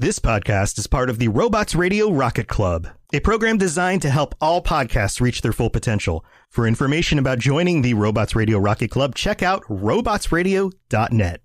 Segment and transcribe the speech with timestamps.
[0.00, 4.32] This podcast is part of the Robots Radio Rocket Club, a program designed to help
[4.40, 6.24] all podcasts reach their full potential.
[6.50, 11.40] For information about joining the Robots Radio Rocket Club, check out robotsradio.net.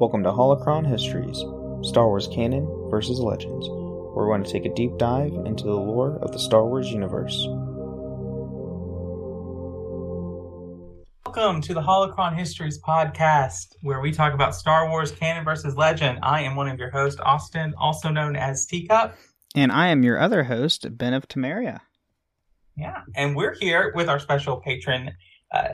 [0.00, 1.38] Welcome to Holocron Histories
[1.88, 6.18] Star Wars Canon versus Legends, we're going to take a deep dive into the lore
[6.22, 7.46] of the Star Wars universe.
[11.34, 16.18] Welcome to the Holocron Histories podcast, where we talk about Star Wars canon versus legend.
[16.22, 19.16] I am one of your hosts, Austin, also known as Teacup.
[19.56, 21.80] And I am your other host, Ben of Temeria.
[22.76, 25.10] Yeah, and we're here with our special patron
[25.54, 25.68] uh,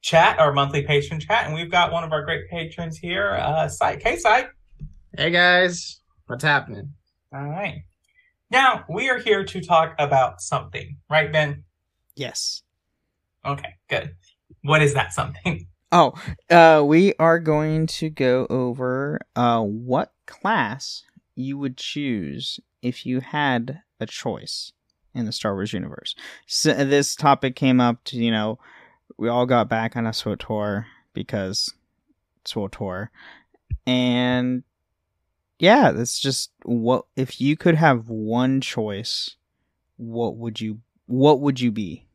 [0.00, 3.68] chat, our monthly patron chat, and we've got one of our great patrons here, uh,
[3.68, 4.00] Syke.
[4.02, 4.50] Hey, Syke.
[5.14, 6.90] Hey guys, what's happening?
[7.34, 7.84] All right.
[8.50, 11.64] Now we are here to talk about something, right, Ben?
[12.16, 12.62] Yes.
[13.44, 14.14] Okay, good.
[14.62, 15.68] What is that something?
[15.94, 16.14] Oh,
[16.48, 21.02] uh, we are going to go over uh, what class
[21.34, 24.72] you would choose if you had a choice
[25.14, 26.14] in the Star Wars universe.
[26.46, 28.58] So this topic came up to, you know,
[29.18, 31.74] we all got back on a SWTOR because
[32.46, 33.08] SWTOR.
[33.86, 34.62] And
[35.58, 39.36] yeah, that's just what if you could have one choice,
[39.96, 42.06] what would you what would you be?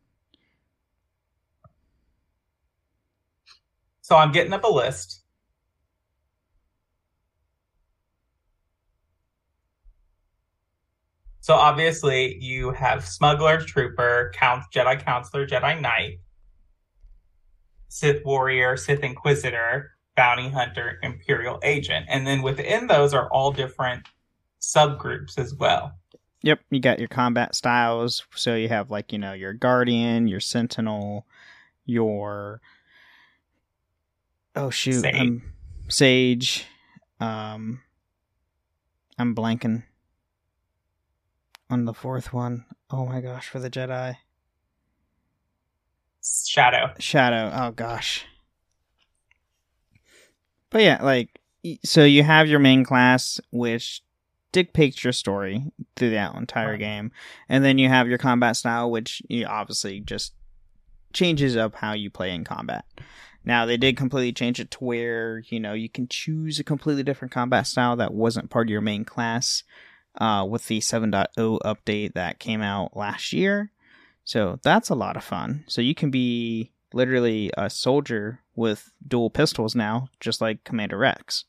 [4.07, 5.19] So I'm getting up a list.
[11.41, 16.21] So obviously you have smuggler, trooper, count, Jedi consular, Jedi knight,
[17.89, 24.07] Sith warrior, Sith inquisitor, bounty hunter, imperial agent, and then within those are all different
[24.61, 25.91] subgroups as well.
[26.43, 28.23] Yep, you got your combat styles.
[28.35, 31.27] So you have like you know your guardian, your sentinel,
[31.85, 32.61] your
[34.57, 35.15] oh shoot, Sage.
[35.19, 35.41] um,
[35.87, 36.65] sage.
[37.19, 37.81] Um,
[39.17, 39.83] I'm blanking
[41.69, 42.65] on the fourth one.
[42.91, 44.17] Oh my gosh, for the Jedi
[46.23, 46.91] Shadow.
[46.99, 47.51] Shadow.
[47.53, 48.25] Oh gosh.
[50.69, 51.39] But yeah, like
[51.83, 54.01] so you have your main class, which
[54.51, 55.63] dictates your story
[55.95, 56.79] through that entire Right.
[56.79, 57.11] game,
[57.49, 60.33] and then you have your combat style, which you obviously just
[61.13, 62.85] changes up how you play in combat.
[63.47, 67.01] Now they did completely change it to where you know you can choose a completely
[67.01, 69.63] different combat style that wasn't part of your main class
[70.19, 73.71] uh, with the 7.0 update that came out last year.
[74.25, 75.63] So that's a lot of fun.
[75.67, 81.45] So you can be literally a soldier with dual pistols now, just like Commander Rex.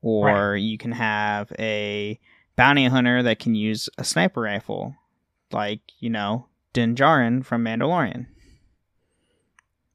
[0.00, 2.18] Or you can have a
[2.56, 4.96] bounty hunter that can use a sniper rifle,
[5.52, 8.26] like, you know, Din Djarin from Mandalorian.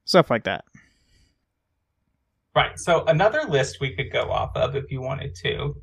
[0.06, 0.66] Stuff like that.
[2.56, 2.78] Right.
[2.80, 5.76] So another list we could go off of if you wanted to.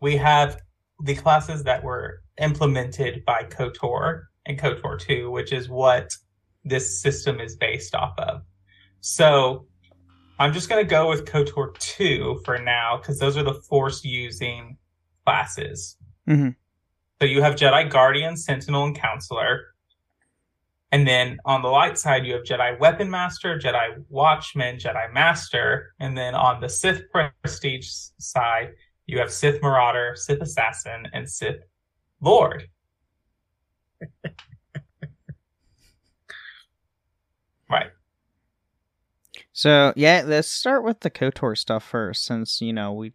[0.00, 0.60] We have
[1.02, 6.10] the classes that were implemented by KOTOR and KOTOR 2, which is what
[6.64, 8.42] this system is based off of.
[9.00, 9.66] So
[10.38, 14.04] I'm just going to go with KOTOR 2 for now because those are the force
[14.04, 14.76] using
[15.24, 15.96] classes.
[16.28, 16.56] Mhm.
[17.20, 19.74] So you have Jedi Guardian, Sentinel, and Consular.
[20.92, 25.92] And then on the light side, you have Jedi Weapon Master, Jedi Watchman, Jedi Master.
[25.98, 28.70] And then on the Sith Prestige side,
[29.06, 31.60] you have Sith Marauder, Sith Assassin, and Sith
[32.20, 32.68] Lord.
[37.68, 37.90] right.
[39.52, 43.12] So yeah, let's start with the KOTOR stuff first, since you know we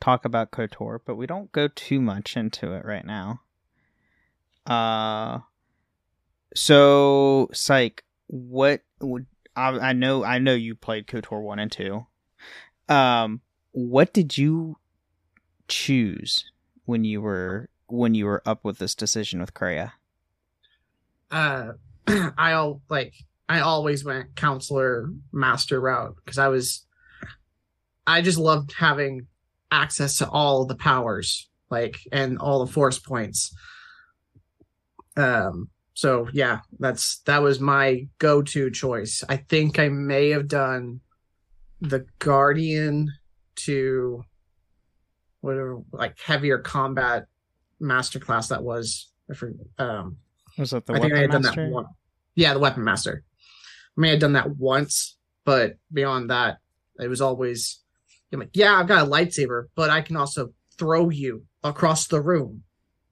[0.00, 3.40] talk about KOTOR, but we don't go too much into it right now.
[4.66, 5.40] Uh,
[6.54, 10.24] so Psych, what would I, I know?
[10.24, 12.06] I know you played KOTOR one and two.
[12.88, 13.40] Um,
[13.72, 14.78] what did you
[15.68, 16.50] choose
[16.84, 19.92] when you were when you were up with this decision with Kreia?
[21.30, 21.72] Uh,
[22.06, 23.14] I all like
[23.48, 26.84] I always went consular master route because I was,
[28.06, 29.26] I just loved having
[29.70, 33.54] access to all the powers, like and all the force points.
[35.16, 35.70] Um.
[35.96, 39.24] So yeah, that's that was my go-to choice.
[39.30, 41.00] I think I may have done
[41.80, 43.10] the guardian
[43.64, 44.22] to
[45.40, 47.28] whatever like heavier combat
[47.80, 49.10] masterclass that was.
[49.30, 50.18] I forget, um
[50.58, 51.86] Was it the I think I Weapon had done that one.
[52.34, 53.24] Yeah, the weapon master.
[53.96, 55.16] I may have done that once,
[55.46, 56.58] but beyond that,
[57.00, 57.80] it was always
[58.34, 62.20] I'm like, yeah, I've got a lightsaber, but I can also throw you across the
[62.20, 62.64] room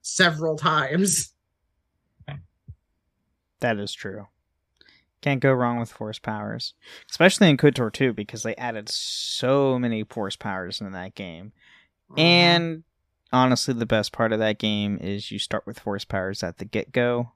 [0.03, 1.31] several times.
[3.59, 4.27] That is true.
[5.21, 6.73] Can't go wrong with force powers,
[7.09, 11.51] especially in KOTOR 2 because they added so many force powers in that game.
[12.15, 12.83] And
[13.33, 16.65] honestly, the best part of that game is you start with force powers at the
[16.65, 17.31] get go,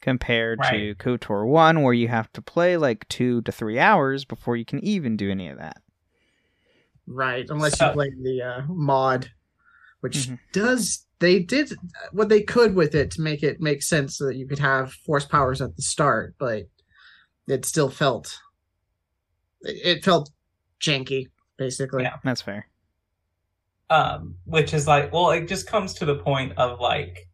[0.00, 4.54] compared to KOTOR 1, where you have to play like two to three hours before
[4.56, 5.78] you can even do any of that.
[7.06, 9.30] Right, unless So- you play the uh, mod,
[10.04, 10.38] which Mhm.
[10.52, 11.72] does they did
[12.12, 14.92] what they could with it to make it make sense so that you could have
[14.92, 16.64] force powers at the start, but
[17.48, 18.38] it still felt
[19.62, 20.30] it it felt
[20.78, 22.02] janky, basically.
[22.02, 22.18] Yeah.
[22.22, 22.68] That's fair.
[23.90, 27.28] um which is like well it just comes to the point of like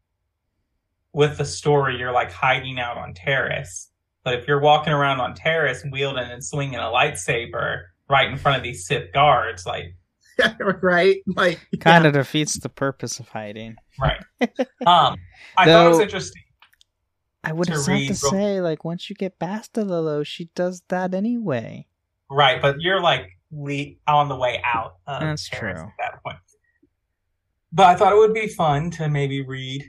[1.12, 3.88] with the story you're like hiding out on Taris
[4.25, 8.56] but if you're walking around on Taris wielding and swinging a lightsaber right in front
[8.58, 9.96] of these sith guards like
[10.82, 11.16] right?
[11.26, 13.76] Like Kind of defeats the purpose of hiding.
[14.00, 14.22] right
[14.87, 15.16] um
[15.56, 16.42] i thought it was interesting
[17.42, 20.82] I would To have to real- say, like, once you get past Lilo, she does
[20.88, 21.87] that anyway.
[22.31, 25.70] right but you're like le- on the way out of That's Taris true.
[25.70, 26.37] at that point
[27.72, 29.84] but i thought it would be fun to maybe read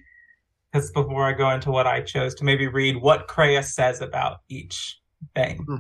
[0.72, 4.38] because before i go into what i chose to maybe read what Kreia says about
[4.50, 5.00] each
[5.36, 5.76] thing Hmm.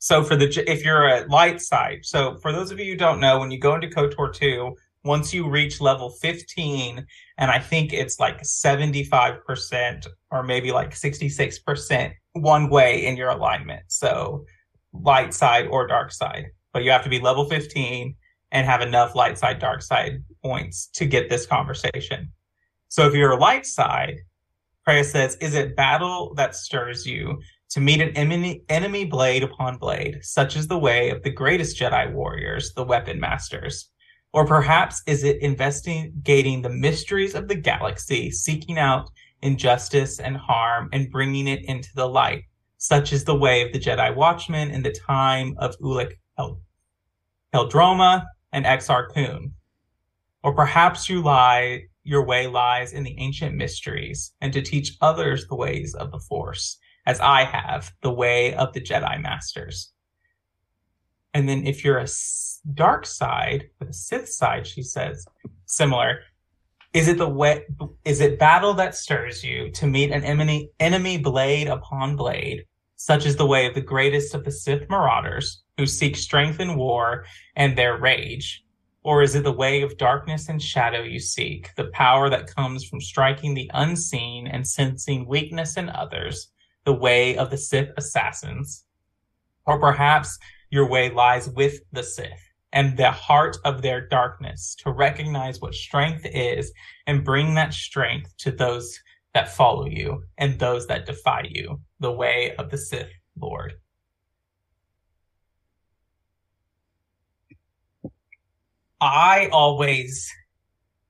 [0.00, 3.20] So for the if you're a light side, so for those of you who don't
[3.20, 4.74] know, when you go into KOTOR 2,
[5.04, 7.06] once you reach level 15,
[7.36, 13.82] and I think it's like 75% or maybe like 66% one way in your alignment.
[13.88, 14.46] So
[14.94, 16.46] light side or dark side.
[16.72, 18.14] But you have to be level 15
[18.52, 22.32] and have enough light side, dark side points to get this conversation.
[22.88, 24.16] So if you're a light side,
[24.88, 27.40] Kreia says, Is it battle that stirs you?
[27.70, 31.78] To meet an enemy, enemy blade upon blade, such is the way of the greatest
[31.78, 33.90] Jedi warriors, the weapon masters.
[34.32, 39.08] Or perhaps is it investigating the mysteries of the galaxy, seeking out
[39.42, 42.42] injustice and harm and bringing it into the light,
[42.78, 46.60] such is the way of the Jedi Watchmen in the time of Ulic El-
[47.54, 49.52] Eldroma and Exar Kun.
[50.42, 55.46] Or perhaps you lie, your way lies in the ancient mysteries, and to teach others
[55.46, 59.92] the ways of the Force as I have the way of the Jedi Masters.
[61.34, 62.08] And then if you're a
[62.74, 65.26] dark side, the Sith side, she says,
[65.66, 66.20] similar.
[66.92, 67.64] Is it the way?
[68.04, 72.64] Is it battle that stirs you to meet an enemy enemy blade upon blade,
[72.96, 76.76] such as the way of the greatest of the Sith marauders who seek strength in
[76.76, 77.24] war
[77.54, 78.64] and their rage?
[79.02, 82.84] Or is it the way of darkness and shadow you seek, the power that comes
[82.84, 86.50] from striking the unseen and sensing weakness in others,
[86.84, 88.84] the way of the Sith assassins.
[89.66, 90.38] Or perhaps
[90.70, 95.74] your way lies with the Sith and the heart of their darkness to recognize what
[95.74, 96.72] strength is
[97.06, 98.98] and bring that strength to those
[99.34, 103.74] that follow you and those that defy you, the way of the Sith Lord.
[109.00, 110.30] I always,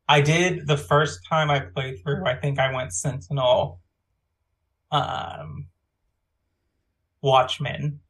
[0.08, 3.80] I did the first time I played through, I think I went Sentinel
[4.90, 5.66] um
[7.22, 8.00] Watchmen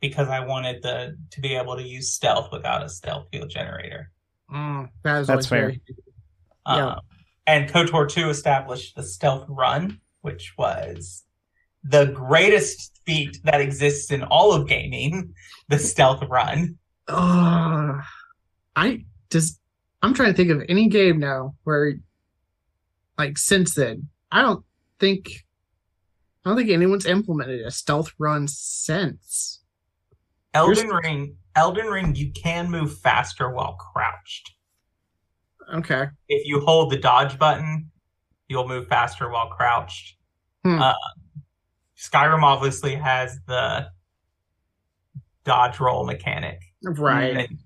[0.00, 4.10] because I wanted the to be able to use stealth without a stealth field generator.
[4.52, 5.60] Mm, that is That's fair.
[5.68, 5.80] very
[6.66, 6.94] Um, Yeah.
[7.46, 11.24] And KOTOR 2 established the stealth run, which was
[11.84, 15.34] the greatest feat that exists in all of gaming,
[15.68, 16.78] the stealth run.
[17.08, 18.00] Oh,
[18.76, 19.60] I just
[20.02, 21.94] I'm trying to think of any game now where,
[23.16, 24.64] like, since then, I don't
[24.98, 25.44] think
[26.44, 29.62] I don't think anyone's implemented a stealth run since.
[30.52, 34.52] Elden Ring, Elden Ring, you can move faster while crouched.
[35.72, 37.90] Okay, If you hold the dodge button,
[38.48, 40.16] you'll move faster while crouched.
[40.62, 40.80] Hmm.
[40.80, 40.92] Uh,
[41.96, 43.88] Skyrim obviously has the
[45.44, 46.60] dodge roll mechanic.
[46.82, 47.48] right.
[47.48, 47.58] And,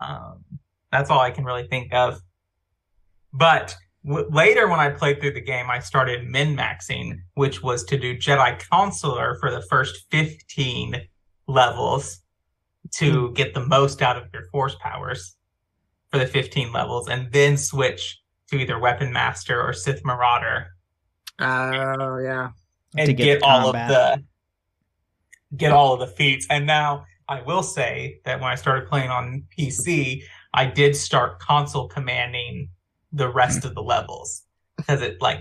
[0.00, 0.44] um,
[0.90, 2.20] that's all I can really think of.
[3.32, 7.84] But w- later, when I played through the game, I started min maxing, which was
[7.84, 11.02] to do Jedi Consular for the first 15
[11.46, 12.20] levels
[12.92, 13.32] to hmm.
[13.34, 15.36] get the most out of your force powers
[16.10, 20.72] for the 15 levels, and then switch to either Weapon Master or Sith Marauder
[21.40, 22.50] Oh yeah.
[22.96, 24.22] and To get, get all of the
[25.56, 26.46] get all of the feats.
[26.50, 31.38] And now I will say that when I started playing on PC, I did start
[31.38, 32.68] console commanding
[33.12, 34.42] the rest of the levels
[34.76, 35.40] because it like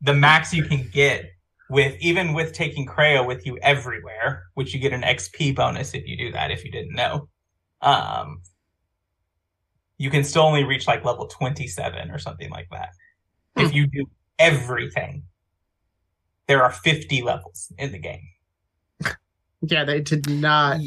[0.00, 1.24] the max you can get
[1.70, 6.06] with even with taking Kreia with you everywhere, which you get an XP bonus if
[6.06, 7.28] you do that if you didn't know.
[7.82, 8.42] Um
[9.98, 12.90] you can still only reach like level 27 or something like that.
[13.56, 14.06] If you do
[14.38, 15.24] everything.
[16.46, 18.22] There are 50 levels in the game.
[19.60, 20.80] Yeah, they did not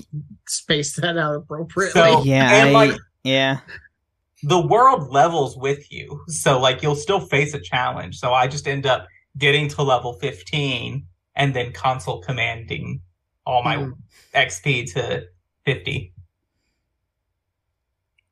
[0.48, 2.01] space that out appropriately.
[2.01, 3.60] So Yeah, and I- like Yeah.
[4.44, 6.22] The world levels with you.
[6.28, 8.18] So like you'll still face a challenge.
[8.18, 9.08] So I just end up
[9.38, 11.06] getting to level 15
[11.36, 13.02] and then console commanding
[13.46, 13.92] all my Hmm.
[14.34, 15.26] XP to
[15.66, 16.14] 50.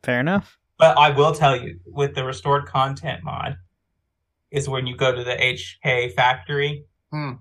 [0.03, 0.57] Fair enough.
[0.77, 3.57] But I will tell you with the restored content mod
[4.51, 7.33] is when you go to the HK factory Hmm.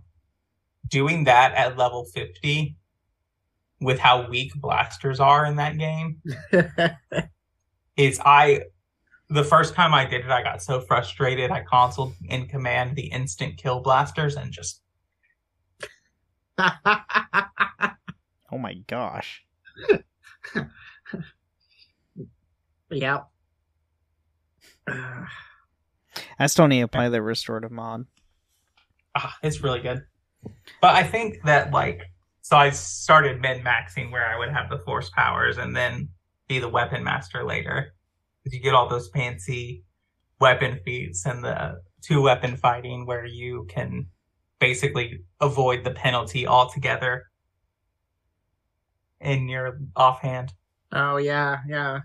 [0.88, 2.76] doing that at level 50
[3.80, 6.20] with how weak blasters are in that game
[7.98, 8.62] is I
[9.28, 11.50] the first time I did it, I got so frustrated.
[11.50, 14.80] I consoled in command the instant kill blasters and just
[18.50, 19.44] Oh my gosh.
[22.90, 23.20] yeah.
[26.38, 28.06] I still need to play the restorative mod.
[29.14, 30.02] ah, it's really good.
[30.80, 32.02] But I think that like
[32.40, 36.08] so I started min maxing where I would have the force powers and then
[36.48, 37.94] be the weapon master later.
[38.42, 39.84] Because you get all those fancy
[40.40, 44.06] weapon feats and the two weapon fighting where you can
[44.58, 47.24] basically avoid the penalty altogether
[49.20, 50.52] in your offhand.
[50.92, 52.00] Oh yeah, yeah.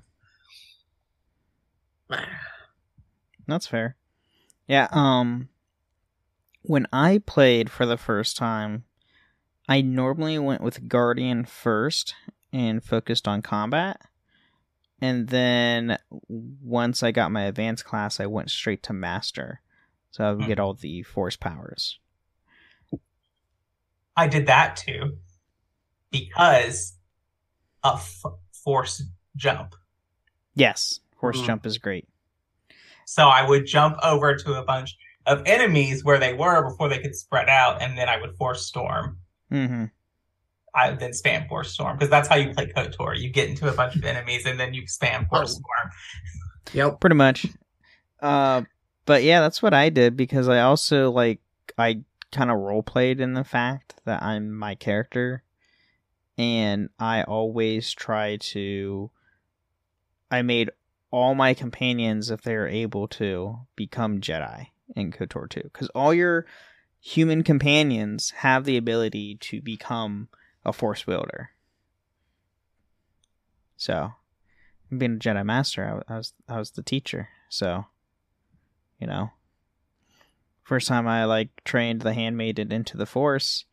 [3.47, 3.95] That's fair.
[4.67, 5.49] Yeah, um
[6.63, 8.85] when I played for the first time,
[9.67, 12.15] I normally went with Guardian first
[12.51, 14.01] and focused on combat.
[15.01, 15.97] And then
[16.27, 19.61] once I got my advanced class, I went straight to master.
[20.11, 20.47] So I would Hmm.
[20.47, 21.99] get all the force powers.
[24.15, 25.17] I did that too
[26.11, 26.93] because
[27.83, 29.01] of f- force
[29.35, 29.75] jump.
[30.55, 31.45] Yes, force Hmm.
[31.47, 32.07] jump is great.
[33.05, 34.95] So I would jump over to a bunch
[35.25, 38.65] of enemies where they were before they could spread out, and then I would force
[38.65, 39.19] storm.
[39.49, 39.85] hmm
[40.75, 43.17] I would then spam force storm because that's how you play KOTOR.
[43.19, 45.61] You get into a bunch of enemies and then you spam force Oh.
[45.61, 45.91] storm.
[46.73, 46.99] Yep.
[46.99, 47.45] Pretty much.
[48.21, 48.63] Uh,
[49.05, 51.39] but yeah, that's what I did because I also like
[51.77, 52.01] I
[52.31, 55.43] kind of role played in the fact that I'm my character,
[56.37, 59.11] and I always try to.
[60.31, 60.71] I made
[61.11, 65.61] all my companions, if they are able to, become Jedi in KOTOR 2.
[65.61, 66.47] Because all your
[66.99, 70.29] human companions have the ability to become
[70.65, 71.51] a Force wielder.
[73.77, 74.13] So,
[74.95, 77.29] being a Jedi Master, I, I was I was the teacher.
[77.49, 77.85] So,
[78.99, 79.31] you know,
[80.63, 83.65] first time I like trained the handmaiden into the Force,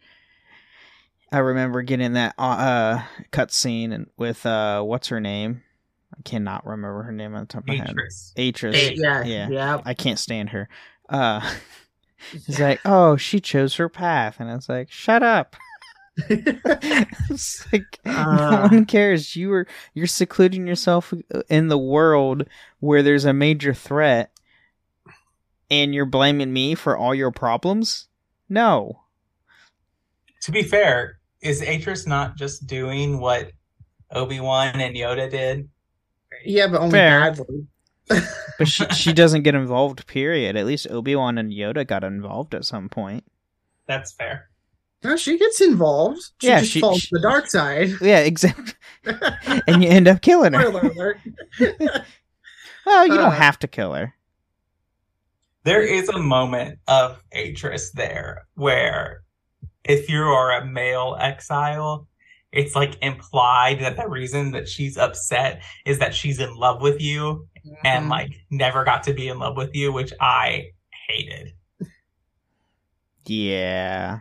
[1.33, 5.63] I remember getting that uh, uh cutscene and with uh what's her name?
[6.17, 7.95] I cannot remember her name on the top of my head.
[8.37, 8.97] Atris.
[8.97, 9.25] Yeah.
[9.25, 9.49] Yeah.
[9.49, 9.81] Yeah.
[9.85, 10.69] I can't stand her.
[11.09, 11.41] Uh
[12.33, 15.57] It's like, oh, she chose her path, and it's like, shut up.
[16.29, 18.69] it's like no Uh.
[18.71, 19.37] one cares.
[19.37, 21.15] You were you're secluding yourself
[21.49, 22.45] in the world
[22.81, 24.31] where there's a major threat,
[25.71, 28.09] and you're blaming me for all your problems.
[28.49, 29.01] No,
[30.43, 33.53] To be fair, is Atris not just doing what
[34.11, 35.69] Obi Wan and Yoda did?
[36.45, 37.21] yeah, but only Fair.
[37.21, 37.67] badly.
[38.59, 40.05] but she she doesn't get involved.
[40.09, 40.57] Period.
[40.57, 43.25] At least Obi Wan and Yoda got involved at some point.
[43.87, 44.50] That's fair.
[45.03, 46.21] No, she gets involved.
[46.41, 47.91] She Yeah, just she- falls she- to the dark side.
[48.01, 48.75] Yeah, exactly.
[49.67, 50.63] and you end up killing her.
[50.67, 51.19] Spoiler alert.
[52.87, 53.31] Well, you don't Uh.
[53.31, 54.15] have to kill her.
[55.65, 59.23] There is a moment of Atris there where
[59.85, 62.09] if you are a male exile,
[62.53, 67.01] it's like implied that the reason that she's upset is that she's in love with
[67.01, 67.47] you
[67.85, 68.11] and Mhm.
[68.11, 70.71] like never got to be in love with you, which I
[71.09, 71.53] hated.
[73.27, 74.21] Yeah.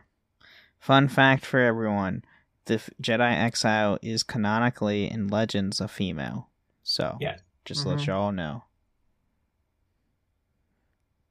[0.89, 2.23] Fun fact for everyone:
[2.65, 6.49] the Jedi Exile is canonically in Legends a female.
[6.81, 7.37] So Yeah.
[7.63, 8.63] just to let y'all know.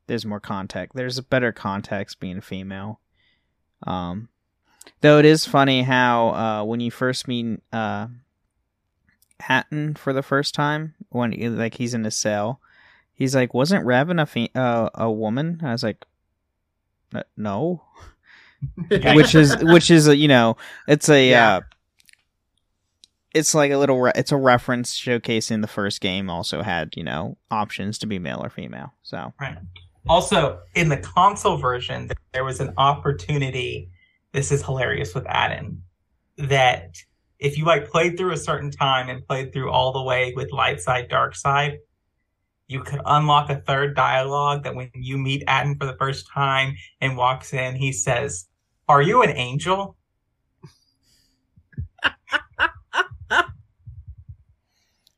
[0.07, 0.95] There's more context.
[0.95, 3.01] There's a better context being female.
[3.83, 4.29] Um,
[5.01, 8.07] though it is funny how uh, when you first meet uh,
[9.41, 12.61] Atton for the first time, when like he's in a cell,
[13.13, 16.05] he's like, "Wasn't Revan a fe- uh, a woman?" I was like,
[17.37, 17.83] "No."
[18.89, 21.57] Which is which is a, you know it's a Yeah.
[21.57, 21.61] uh
[23.35, 27.05] it's like a little re- it's a reference showcasing the first game also had you
[27.05, 29.59] know options to be male or female so Right.
[30.09, 33.91] Also, in the console version, there was an opportunity.
[34.33, 35.83] This is hilarious with Atton.
[36.39, 36.95] That
[37.39, 40.51] if you like played through a certain time and played through all the way with
[40.51, 41.79] light side, dark side,
[42.69, 46.77] you could unlock a third dialogue that when you meet Atton for the first time
[47.01, 48.47] and walks in, he says,
[48.89, 49.97] Are you an angel?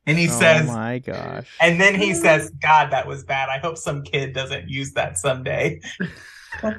[0.07, 1.47] And he oh says, my gosh.
[1.61, 3.49] and then he says, God, that was bad.
[3.49, 5.79] I hope some kid doesn't use that someday.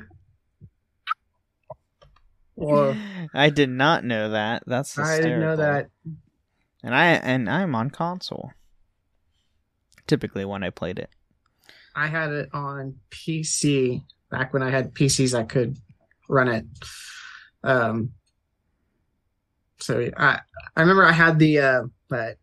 [2.54, 2.96] Or
[3.34, 4.62] I did not know that.
[4.66, 5.88] That's I didn't know that.
[6.84, 8.52] And I and I'm on console.
[10.12, 11.08] Typically when I played it.
[11.94, 15.78] I had it on PC back when I had PCs I could
[16.28, 16.66] run it.
[17.64, 18.12] Um,
[19.80, 20.40] so I
[20.76, 22.36] I remember I had the uh, that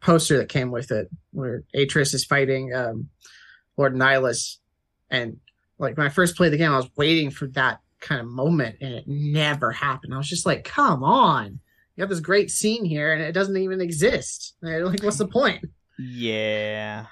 [0.00, 3.08] poster that came with it where Atris is fighting um,
[3.78, 4.58] Lord Nihilus,
[5.08, 5.38] and
[5.78, 8.76] like when I first played the game, I was waiting for that kind of moment,
[8.82, 10.12] and it never happened.
[10.12, 11.60] I was just like, "Come on."
[11.96, 14.56] You have this great scene here, and it doesn't even exist.
[14.60, 15.64] Like, what's the point?
[15.98, 17.06] Yeah.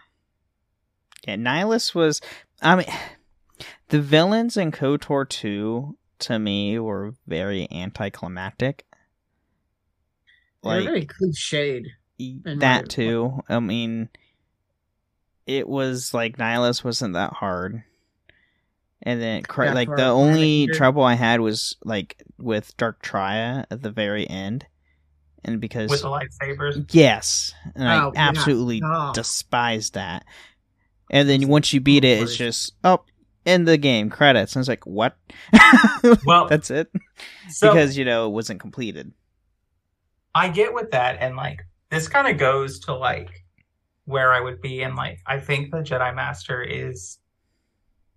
[1.26, 2.20] Yeah, Nihilus was
[2.60, 2.86] I mean
[3.88, 8.84] the villains in KOTOR 2 to me were very anticlimactic.
[10.62, 11.86] They're Like very cliched.
[12.44, 13.42] that too.
[13.48, 14.08] I mean
[15.46, 17.82] it was like Nihilus wasn't that hard.
[19.04, 23.90] And then like the only trouble I had was like with Darth Traya at the
[23.90, 24.66] very end.
[25.44, 26.88] And because With the lightsabers.
[26.94, 28.28] Yes, and I Oh, yeah.
[28.28, 29.12] absolutely Oh.
[29.14, 30.24] despise that.
[31.10, 33.04] And then once you beat it, it's just oh,
[33.44, 34.54] in the game credits.
[34.54, 35.16] And it's like what?
[36.24, 36.90] Well, that's it
[37.50, 39.12] So because you know it wasn't completed.
[40.34, 43.30] I get with that, and like this kind of goes to like
[44.04, 47.18] where I would be, and like I think the Jedi Master is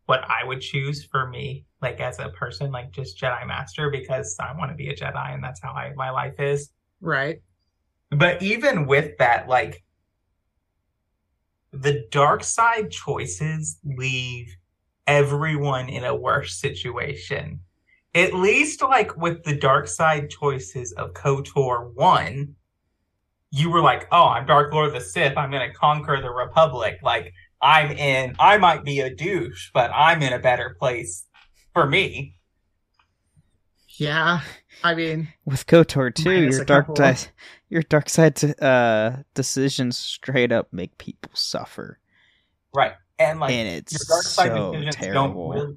[0.06, 4.36] what I would choose for me, like as a person, like just Jedi Master, because
[4.40, 6.70] I want to be a Jedi, and that's how I my life is.
[7.02, 7.42] Right.
[8.12, 9.84] But even with that, like
[11.72, 14.56] the dark side choices leave
[15.08, 17.60] everyone in a worse situation.
[18.14, 22.56] At least like with the dark side choices of KOTOR 1,
[23.52, 25.38] you were like, oh, I'm Dark Lord of the Sith.
[25.38, 27.00] I'm going to conquer the Republic.
[27.02, 31.26] Like, I'm in, I might be a douche, but I'm in a better place
[31.74, 32.36] for me.
[33.98, 34.42] Yeah.
[34.84, 36.96] I mean, With KOTOR too, your dark couple.
[36.96, 37.18] di-
[37.70, 42.00] your dark side uh, decisions straight up make people suffer,
[42.74, 42.94] Right.
[43.18, 45.52] And like, and it's your dark side so decisions terrible.
[45.52, 45.76] don't really,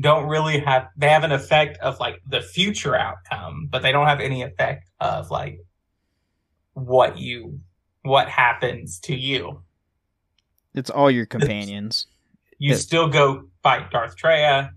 [0.00, 4.06] don't really have they have an effect of like the future outcome but they don't
[4.08, 5.60] have any effect of like
[6.72, 7.60] what you
[8.02, 9.62] what happens to you
[10.74, 12.06] It's all your companions.
[12.58, 12.76] you Yeah.
[12.78, 14.70] still go fight darth traya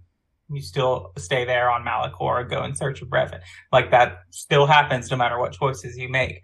[0.49, 3.39] you still stay there on malachor go in search of revan
[3.71, 6.41] like that still happens no matter what choices you make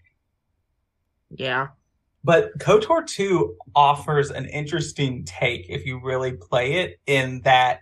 [1.37, 1.69] yeah.
[2.23, 7.81] But KOTOR 2 offers an interesting take if you really play it, in that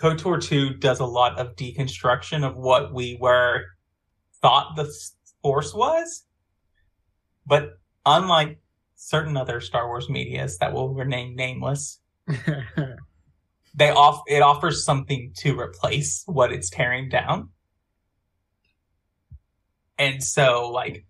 [0.00, 3.64] KOTOR 2 does a lot of deconstruction of what we were
[4.40, 4.92] thought the
[5.42, 6.24] Force was.
[7.44, 8.60] But unlike
[8.94, 12.00] certain other Star Wars medias that will remain nameless,
[13.76, 17.50] they off it offers something to replace what it's tearing down.
[19.98, 21.06] And so like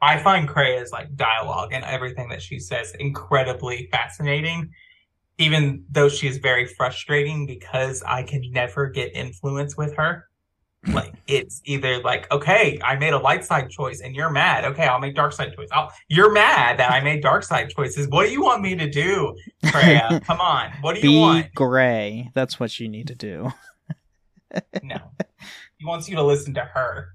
[0.00, 4.70] I find Kreia's like dialogue and everything that she says incredibly fascinating,
[5.38, 10.26] even though she is very frustrating because I can never get influence with her.
[10.88, 14.64] Like it's either like, okay, I made a light side choice and you're mad.
[14.64, 15.68] Okay, I'll make dark side choice.
[15.72, 18.08] I'll, you're mad that I made dark side choices.
[18.08, 20.24] What do you want me to do, Kreia?
[20.26, 20.70] Come on.
[20.80, 21.54] What do you Be want?
[21.54, 22.30] gray.
[22.34, 23.52] That's what you need to do.
[24.82, 24.96] No.
[25.76, 27.08] He wants you to listen to her.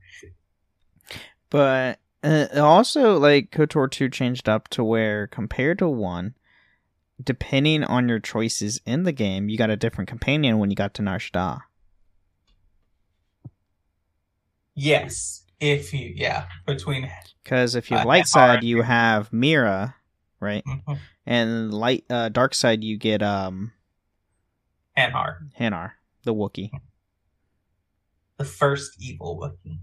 [1.49, 6.35] But uh, also, like KOTOR 2 changed up to where, compared to 1,
[7.23, 10.93] depending on your choices in the game, you got a different companion when you got
[10.95, 11.19] to Nar
[14.81, 15.43] Yes.
[15.59, 17.07] If you yeah, between
[17.43, 19.95] Because if you Uh, light side, you have Mira,
[20.39, 20.63] right?
[20.65, 20.97] Mhm.
[21.27, 23.73] And light uh, dark side, you get um
[24.97, 25.91] Anhar, Hanharr,
[26.23, 26.71] the Wookie,
[28.37, 29.79] the first evil Wookiee.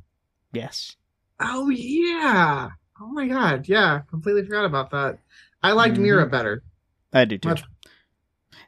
[0.52, 0.96] Yes.
[1.38, 2.70] oh yeah.
[3.00, 3.68] Oh my god.
[3.68, 4.00] Yeah.
[4.10, 5.20] Completely forgot about that.
[5.62, 6.00] I liked Mhm.
[6.02, 6.64] Mira better.
[7.12, 7.50] I do too.
[7.50, 7.62] Much-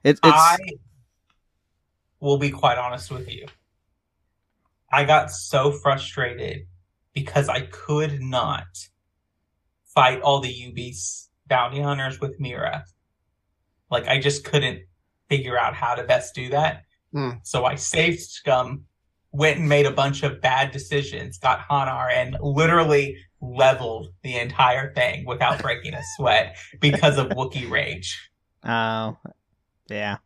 [0.04, 0.56] It, it's I
[2.20, 3.46] will be quite honest with you.
[4.90, 6.66] I got so frustrated
[7.14, 8.66] because I could not
[9.94, 12.84] fight all the UB's bounty hunters with Mira.
[13.90, 14.80] Like I just couldn't
[15.28, 16.84] figure out how to best do that.
[17.12, 17.30] Hmm.
[17.42, 18.84] So I saved Scum,
[19.32, 24.92] went and made a bunch of bad decisions, got Hanharr, and literally leveled the entire
[24.94, 28.30] thing without breaking a sweat because of Wookie rage.
[28.64, 29.16] oh
[29.88, 30.18] yeah.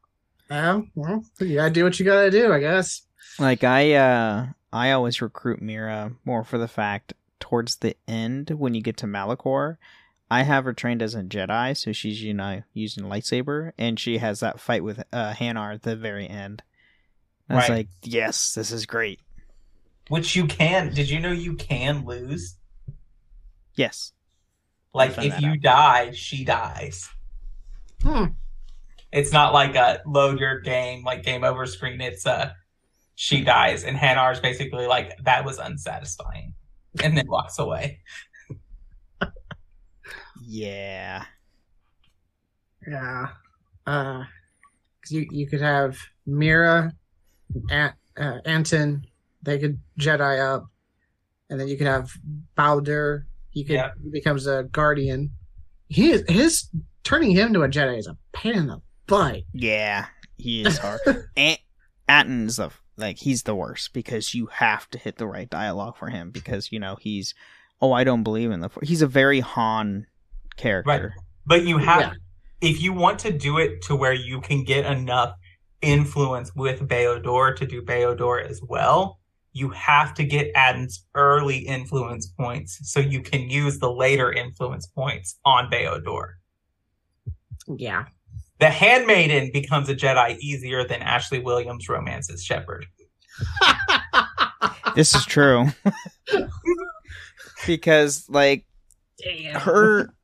[0.50, 3.03] Um, well, you gotta do what you gotta do, I guess.
[3.38, 8.74] Like I uh I always recruit Mira more for the fact towards the end when
[8.74, 9.76] you get to Malachor.
[10.30, 14.18] I have her trained as a Jedi, so she's you know using lightsaber, and she
[14.18, 16.62] has that fight with uh, Hanharr at the very end.
[17.48, 17.76] I was Right.
[17.76, 19.20] like, yes, this is great.
[20.08, 20.92] Which you can.
[20.94, 22.56] Did you know you can lose?
[23.76, 24.12] Yes,
[24.94, 25.60] Like if you out.
[25.60, 27.08] die, she dies.
[28.02, 28.26] Hmm.
[29.12, 32.00] It's not like a load your game like game over screen.
[32.00, 32.52] It's uh
[33.14, 36.54] she dies, and Hanharr's basically like that was unsatisfying,
[37.02, 38.00] and then walks away.
[40.42, 41.24] yeah,
[42.86, 43.28] Yeah.
[43.86, 44.24] Uh,
[45.02, 46.92] 'cause you you could have Mira,
[47.70, 49.06] Ant, uh, Atton.
[49.42, 50.66] They could Jedi up,
[51.50, 52.10] and then you could have
[52.56, 53.26] Bao-Dur.
[53.50, 53.90] He could Yeah.
[54.02, 55.30] he becomes a guardian.
[55.88, 56.70] He is his
[57.04, 59.42] turning him to a Jedi is a pain in the butt.
[59.52, 60.06] yeah,
[60.38, 61.00] he is hard.
[61.36, 61.58] and
[62.08, 66.08] Atton's the like he's the worst because you have to hit the right dialogue for
[66.08, 67.34] him because you know he's
[67.82, 68.88] oh I don't believe in the Force.
[68.88, 70.06] he's a very Han
[70.56, 71.14] character.
[71.46, 72.12] But you have, Yeah.
[72.60, 75.34] if you want to do it to where you can get enough
[75.82, 79.18] influence with Bao-Dur to do Bao-Dur as well,
[79.52, 84.86] you have to get Atton's early influence points so you can use the later influence
[84.86, 86.38] points on Bao-Dur.
[87.76, 88.04] Yeah.
[88.60, 92.86] The Handmaiden becomes a Jedi easier than Ashley Williams romances Shepard.
[94.94, 95.66] This is true.
[97.66, 98.64] because like
[99.22, 99.60] Damn.
[99.60, 100.14] her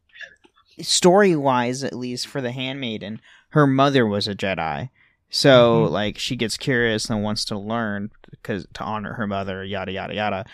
[0.81, 4.88] story wise at least for the handmaiden her mother was a jedi
[5.29, 5.90] so Mhm.
[5.90, 10.14] like she gets curious and wants to learn because to honor her mother yada yada
[10.14, 10.45] yada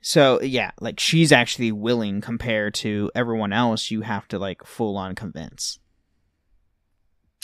[0.00, 4.96] so yeah like she's actually willing compared to everyone else you have to like full
[4.96, 5.78] on convince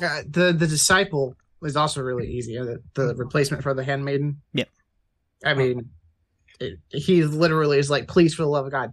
[0.03, 2.59] Uh, the the disciple was also really easy.
[2.59, 4.41] uh, The, the replacement for the handmaiden.
[4.55, 4.69] Yep.
[5.45, 5.91] I mean,
[6.61, 8.93] it, he literally is like, "Please, for the love of God,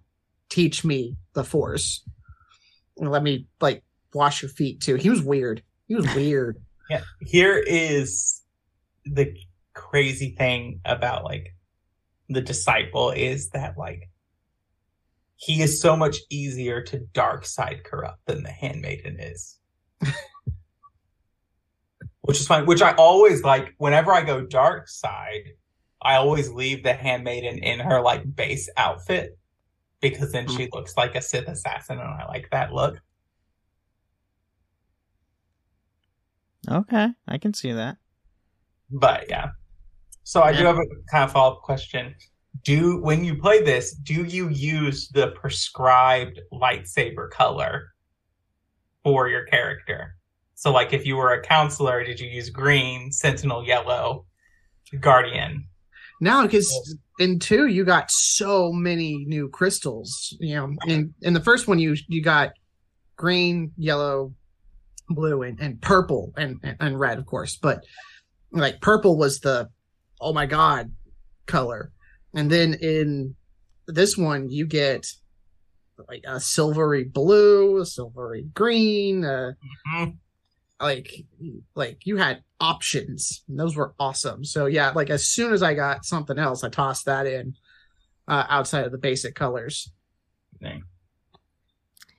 [0.50, 2.04] teach me the Force,
[2.98, 5.62] and let me like wash your feet too." He was weird.
[5.88, 6.58] He was weird.
[6.90, 7.02] Yeah.
[7.22, 8.42] Here is
[9.06, 9.36] the
[9.74, 11.54] crazy thing about like
[12.30, 14.10] the disciple is that like
[15.36, 19.60] he is so much easier to dark side corrupt than the handmaiden is.
[22.26, 22.66] which is fine.
[22.66, 25.54] Which I always like whenever I go dark side,
[26.02, 29.38] I always leave the handmaiden in her like base outfit
[30.02, 30.74] because then she mm.
[30.74, 33.00] looks like a Sith assassin and I like that look.
[36.68, 37.96] okay i can see that
[38.90, 39.50] But yeah.
[40.24, 42.16] So I do have a kind of follow up question.
[42.64, 47.94] Do when you play this, do you use the prescribed lightsaber color
[49.04, 50.16] for your character?
[50.56, 54.26] So like if you were a consular, did you use green, sentinel yellow,
[55.00, 55.68] guardian?
[56.22, 60.36] now, because in two, you got so many new crystals.
[60.40, 62.52] You know, in in the first one, you you got
[63.18, 64.34] green, yellow,
[65.10, 67.58] blue, and, and purple, and, and red, of course.
[67.62, 67.84] But
[68.52, 69.70] like purple was the
[70.22, 70.92] oh my god
[71.48, 71.92] color,
[72.34, 73.36] and then in
[73.88, 75.06] this one, you get
[76.10, 79.52] like a silvery blue, a silvery green, uh,
[79.94, 80.18] Mhm.
[80.80, 81.26] Like
[81.76, 85.74] like you had options and those were awesome so yeah like as soon as i
[85.74, 87.56] got something else i tossed that in
[88.28, 89.92] uh, outside of the basic colors
[90.62, 90.84] Dang.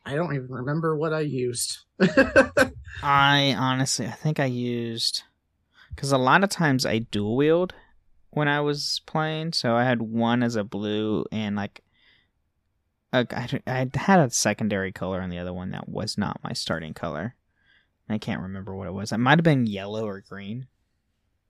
[0.06, 1.80] i don't even remember what i used
[3.02, 5.22] I honestly, I think I used
[5.94, 7.74] because a lot of times I dual wield
[8.30, 9.52] when I was playing.
[9.52, 11.82] So I had one as a blue and like
[13.12, 16.52] a, I, I had a secondary color on the other one that was not my
[16.52, 17.34] starting color.
[18.08, 19.12] I can't remember what it was.
[19.12, 20.66] It might have been yellow or green.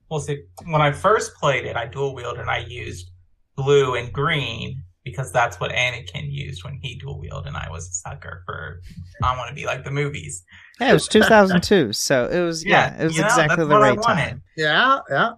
[0.09, 3.11] Well, see, when I first played it, I dual wielded and I used
[3.55, 7.87] blue and green because that's what Anakin used when he dual wielded, and I was
[7.87, 8.81] a sucker for
[9.23, 10.43] I want to be like the movies.
[10.79, 13.77] Yeah, it was 2002, so it was yeah, Yeah, it was you know, exactly the
[13.79, 14.43] right time.
[14.55, 15.31] yeah yeah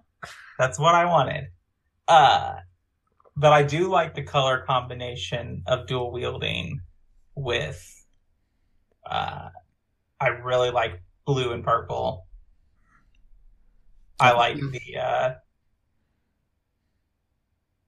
[0.58, 1.48] That's what I wanted.
[2.08, 2.56] Uh,
[3.36, 6.80] but I do like the color combination of dual wielding
[7.34, 7.80] with.
[9.08, 9.48] Uh,
[10.20, 11.00] I really like
[11.32, 12.26] blue and purple.
[14.18, 14.98] I like the.
[14.98, 15.34] Uh,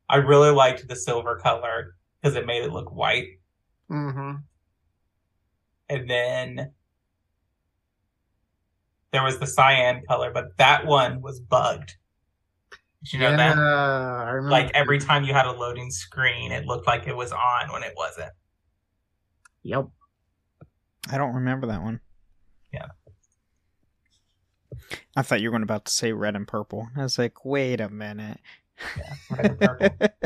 [0.08, 3.40] I really liked the silver color because it made it look white,
[3.90, 4.36] mm-hmm.
[5.88, 6.70] and then
[9.10, 11.96] there was the cyan color, but that one was bugged.
[13.02, 13.58] Did you know yeah that?
[13.58, 17.32] i remember like every time you had a loading screen, it looked like it was
[17.32, 18.30] on when it wasn't.
[19.64, 19.86] yep
[21.10, 22.00] I don't remember that one.
[24.90, 24.96] Yeah.
[25.16, 26.88] I thought you were about to say red and purple.
[26.96, 28.38] I was like, wait a minute.
[28.96, 30.08] Yeah, red and purple.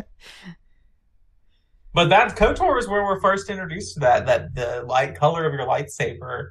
[1.96, 4.26] But that KOTOR is where we're first introduced to that.
[4.26, 6.50] That the light color of your lightsaber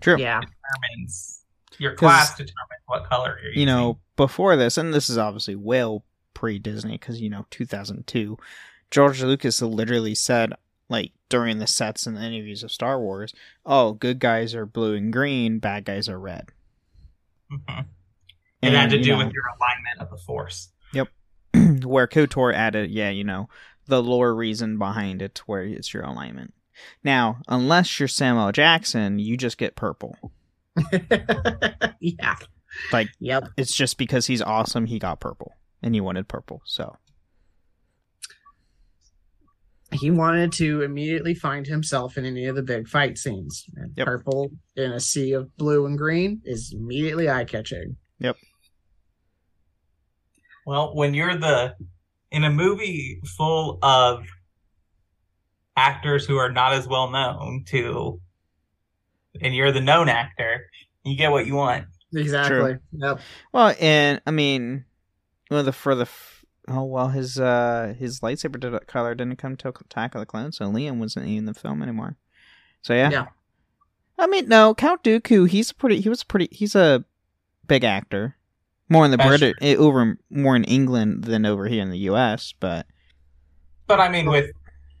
[0.00, 0.16] True.
[0.16, 0.40] Yeah.
[0.40, 1.44] determines
[1.78, 2.54] your class determines
[2.86, 3.60] what color you're using.
[3.60, 8.38] You know, before this, and this is obviously well pre Disney because you know 2002,
[8.92, 10.52] George Lucas literally said
[10.88, 13.34] like during the sets and the interviews of Star Wars,
[13.66, 16.50] "Oh, good guys are blue and green, bad guys are red."
[17.52, 17.86] Mhm.
[18.62, 20.70] It had to do know, with your alignment of the force.
[20.94, 21.08] Yep.
[21.84, 23.48] where KOTOR added, yeah, you know,
[23.86, 26.54] the lore reason behind it, where it's your alignment.
[27.02, 30.16] Now, unless you're Samuel Jackson, you just get purple.
[32.00, 32.36] yeah.
[32.92, 33.48] Like- Yep.
[33.58, 35.52] It's just because he's awesome, he got purple,
[35.82, 36.62] and he wanted purple.
[36.64, 36.96] So,
[39.94, 43.64] He wanted to immediately find himself in any of the big fight scenes.
[43.76, 44.06] And Yep.
[44.06, 47.96] Purple in a sea of blue and green is immediately eye catching.
[48.18, 48.36] Yep.
[50.66, 51.74] Well, when you're the
[52.30, 54.24] in a movie full of
[55.76, 58.20] actors who are not as well known to,
[59.40, 60.66] and you're the known actor,
[61.04, 61.86] you get what you want.
[62.14, 62.78] Exactly.
[62.92, 63.20] Yep.
[63.52, 64.84] well, and I mean,
[65.50, 66.33] well, the for the f-
[66.68, 70.56] oh well, his uh his lightsaber did, color didn't come till Attack of the Clones,
[70.56, 72.16] so Liam wasn't in the film anymore.
[72.82, 73.26] So yeah, Yeah.
[74.18, 76.00] I mean, no, Count Dooku, he's pretty.
[76.00, 76.48] He was pretty.
[76.52, 77.04] He's a
[77.66, 78.36] big actor,
[78.88, 82.54] more in the British, eh, over more in England than over here in the U.S.
[82.60, 82.86] But
[83.86, 84.50] But I mean, with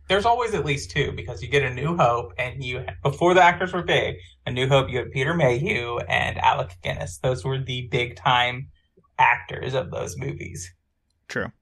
[0.08, 3.42] there's always at least two because you get a New Hope, and you before the
[3.42, 7.18] actors were big, a New Hope you had Peter Mayhew and Alec Guinness.
[7.18, 8.68] Those were the big time
[9.18, 10.72] actors of those movies.
[11.28, 11.52] True,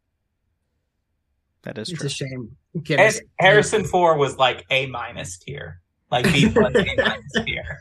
[1.63, 2.07] that is It's true.
[2.07, 2.57] a shame.
[2.75, 7.81] And Harrison Ford was like A minus tier, like B plus A minus tier.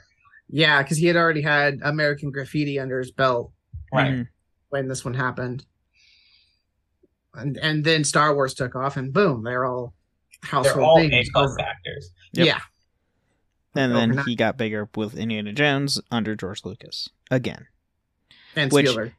[0.49, 3.51] Yeah, because he had already had American Graffiti under his belt
[3.93, 4.11] Right.
[4.11, 4.27] Mhm.
[4.69, 5.65] when this one happened.
[7.33, 9.93] And and then Star Wars took off, and boom, they're all
[10.43, 11.29] household They're all A names.
[11.33, 12.11] plus actors.
[12.33, 12.45] Yep.
[12.47, 12.59] Yeah,
[13.75, 14.25] And then Overnight.
[14.27, 17.67] he got bigger with Indiana Jones under George Lucas again,
[18.55, 19.13] and Which- Spielberg.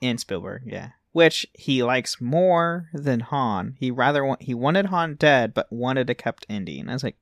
[0.00, 0.62] and Spielberg.
[0.66, 3.74] Yeah, which he likes more than Han.
[3.78, 6.80] He rather want he wanted Han dead, but wanted to kept Indy.
[6.80, 7.16] And I was like,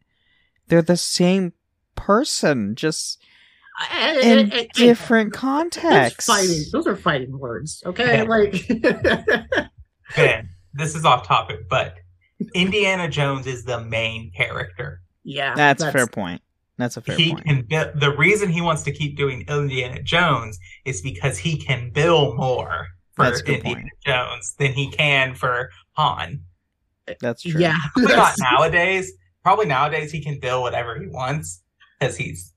[0.68, 1.53] they're the same
[1.96, 3.20] person, just
[4.22, 6.26] in different Those contexts.
[6.26, 6.62] fighting.
[6.72, 7.83] Those are fighting words.
[7.87, 8.22] Okay, Yeah.
[8.24, 8.68] like
[10.16, 11.96] Ben, this is off topic, but
[12.55, 15.00] Indiana Jones is the main character.
[15.24, 16.42] yeah, That's, a fair point.
[16.79, 17.44] That's a fair he point.
[17.46, 21.90] can bill, the reason he wants to keep doing Indiana Jones is because he can
[21.90, 22.87] bill more
[23.24, 23.88] for That's Indiana point.
[24.04, 26.42] Jones than he can for Han.
[27.20, 27.61] That's true.
[27.61, 29.12] Yeah, Probably not nowadays.
[29.42, 31.62] Probably nowadays he can bill whatever he wants
[31.98, 32.54] because he's he's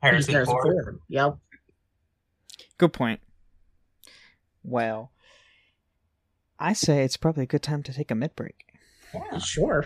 [0.00, 0.76] Harrison Harrison Ford.
[0.84, 0.98] Ford.
[1.08, 1.36] Yep.
[2.78, 3.20] Good point.
[4.62, 5.12] Well,
[6.58, 8.64] I say it's probably a good time to take a mid break.
[9.14, 9.38] Yeah.
[9.38, 9.84] Sure.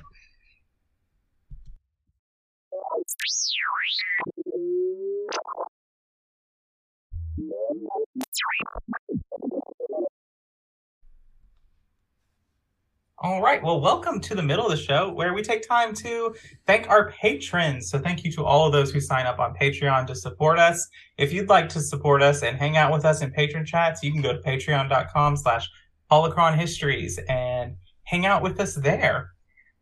[13.24, 13.62] All right.
[13.62, 16.34] Well, welcome to the middle of the show where we take time to
[16.66, 17.88] thank our patrons.
[17.88, 20.87] So, thank you to all of those who sign up on Patreon to support us.
[21.16, 24.12] If you'd like to support us and hang out with us in patron chats, you
[24.12, 25.66] can go to patreon.com slash
[26.12, 29.30] holocron histories and hang out with us there.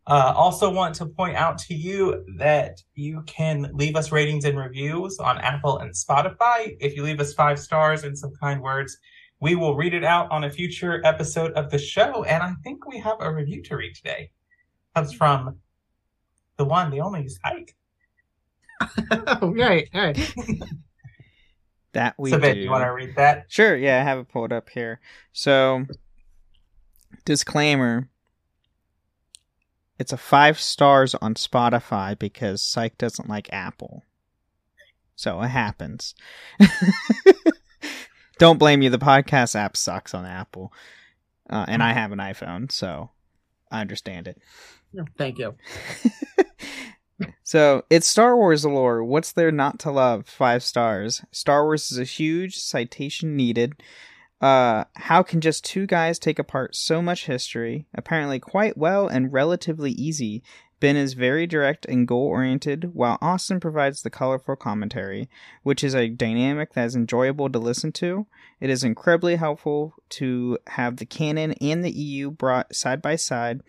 [0.07, 4.57] Uh, also, want to point out to you that you can leave us ratings and
[4.57, 6.77] reviews on Apple and Spotify.
[6.79, 8.97] If you leave us five stars and some kind words,
[9.43, 12.23] we will read it out on a future episode of the show.
[12.23, 14.31] And I think we have a review to read today.
[14.95, 15.17] Comes mm-hmm.
[15.17, 15.57] from
[16.55, 17.75] the one, the only Ike.
[19.41, 20.33] Oh, right, right.
[21.91, 22.61] That we so, Ben, do.
[22.61, 23.45] you want to read that?
[23.49, 24.99] Sure, yeah, I have it pulled up here.
[25.31, 25.85] So,
[27.23, 28.09] disclaimer
[29.99, 34.01] it's a five stars on Spotify because Psych doesn't like Apple.
[35.15, 36.15] So it happens.
[38.39, 38.89] Don't blame you.
[38.89, 40.73] The podcast app sucks on Apple.
[41.49, 43.09] Uh, and I have an iPhone, so
[43.71, 44.41] I understand it.
[45.17, 45.55] Thank you.
[47.43, 49.03] So it's Star Wars lore.
[49.03, 50.27] What's there not to love?
[50.27, 51.23] Five stars.
[51.31, 53.75] Star Wars is a huge citation needed.
[54.41, 57.85] Uh, how can just two guys take apart so much history?
[57.93, 60.43] Apparently, quite well and relatively easy.
[60.83, 65.29] Ben is very direct and goal oriented, while Austin provides the colorful commentary,
[65.61, 68.27] which is a dynamic that is enjoyable to listen to.
[68.59, 73.61] It is incredibly helpful to have the canon and the EU brought side by side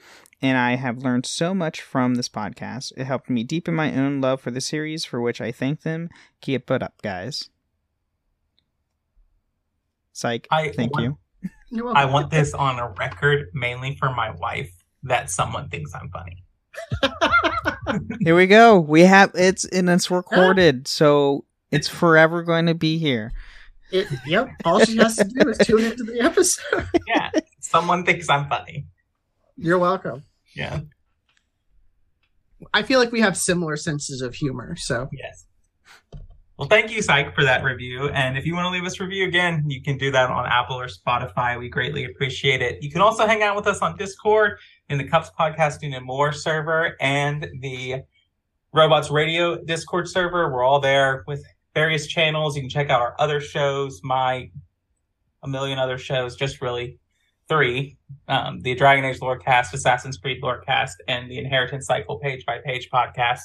[0.43, 2.93] and I have learned so much from this podcast.
[2.97, 6.11] It helped me deepen my own love for the series, for which I thank them.
[6.41, 7.49] Keep it up, guys.
[10.13, 10.49] Psych.
[10.51, 11.17] I thank want-
[11.73, 11.89] you.
[11.95, 14.73] I want this on a record mainly for my wife
[15.05, 16.44] that someone thinks I'm funny.
[18.21, 18.79] Here we go.
[18.79, 20.17] We have it's and it's ah.
[20.17, 23.33] recorded, so it's forever going to be here.
[23.91, 24.49] It, yep.
[24.65, 26.89] All she has to do is tune into the episode.
[27.07, 27.31] Yeah.
[27.61, 28.87] Someone thinks I'm funny.
[29.57, 30.25] You're welcome.
[30.55, 30.81] Yeah.
[32.73, 34.77] I feel like we have similar senses of humor.
[34.77, 35.47] So Yes.
[36.57, 38.11] Well, thank you, Psych, for that review.
[38.11, 40.47] And if you want to leave us a review again, you can do that on
[40.47, 41.59] Apple or Spotify.
[41.59, 42.81] We greatly appreciate it.
[42.81, 46.33] You can also hang out with us on Discord in the Cups Podcasting and More
[46.33, 48.03] server and the
[48.73, 50.53] Robots Radio Discord server.
[50.53, 51.45] We're all there with
[51.75, 52.57] various channels.
[52.57, 54.51] You can check out our other shows, my
[55.43, 56.99] a million other shows, just really
[57.49, 57.97] three.
[58.29, 62.89] Um, the Dragon Age Lorecast, Assassin's Creed Lorecast, and the Inheritance Cycle Page by Page
[62.93, 63.41] podcast.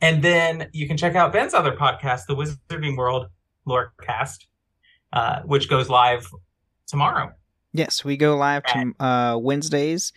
[0.00, 3.26] And then you can check out Ben's other podcast, the Wizarding World
[3.66, 4.46] Lorecast,
[5.12, 6.28] uh, which goes live
[6.86, 7.32] tomorrow.
[7.72, 10.12] Yes, we go live to uh, Wednesdays,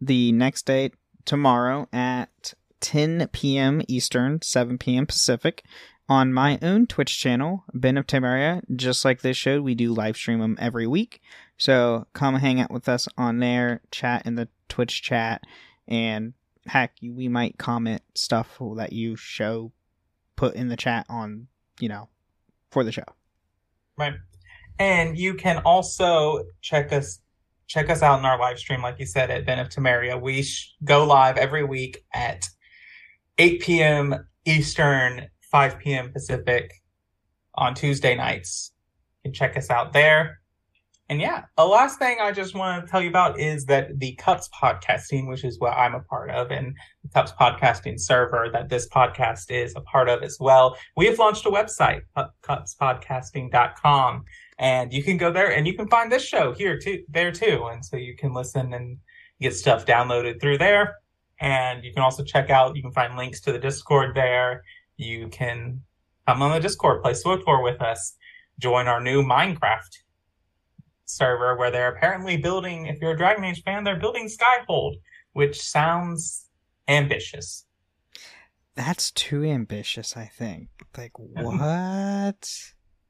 [0.00, 0.90] the next day
[1.24, 3.82] tomorrow at 10 p.m.
[3.88, 5.06] Eastern, 7 p.m.
[5.06, 5.64] Pacific,
[6.08, 8.62] on my own Twitch channel, Ben of Temeria.
[8.74, 11.20] Just like this show, we do live stream them every week.
[11.58, 15.42] So come hang out with us on there, chat in the Twitch chat,
[15.88, 16.34] and
[16.66, 19.72] heck, we might comment stuff that you show,
[20.36, 21.48] put in the chat on,
[21.80, 22.08] you know,
[22.70, 23.04] for the show.
[23.96, 24.14] Right.
[24.78, 27.20] And you can also check us
[27.66, 30.20] check us out in our live stream, like you said, at Ben of Temeria.
[30.20, 32.48] We sh- go live every week at
[33.38, 34.26] 8 p.m.
[34.44, 36.12] Eastern, 5 p.m.
[36.12, 36.72] Pacific
[37.54, 38.72] on Tuesday nights.
[39.24, 40.40] You can check us out there.
[41.08, 44.16] And yeah, the last thing I just want to tell you about is that the
[44.16, 48.68] Cups podcasting, which is what I'm a part of, and the Cups podcasting server that
[48.68, 50.76] this podcast is a part of as well.
[50.96, 52.00] We have launched a website,
[52.42, 54.24] cupspodcasting.com,
[54.58, 57.68] and you can go there and you can find this show here too, there too.
[57.70, 58.98] And so you can listen and
[59.40, 60.96] get stuff downloaded through there.
[61.38, 64.64] And you can also check out, you can find links to the Discord there.
[64.96, 65.82] You can
[66.26, 68.16] come on the Discord, play SWTOR with us,
[68.58, 69.98] join our new Minecraft
[71.06, 74.94] server where they're apparently building, if you're a Dragon Age fan, they're building Skyhold,
[75.32, 76.46] which sounds
[76.88, 77.64] ambitious.
[78.74, 80.68] That's too ambitious, I think.
[80.96, 82.50] Like, what?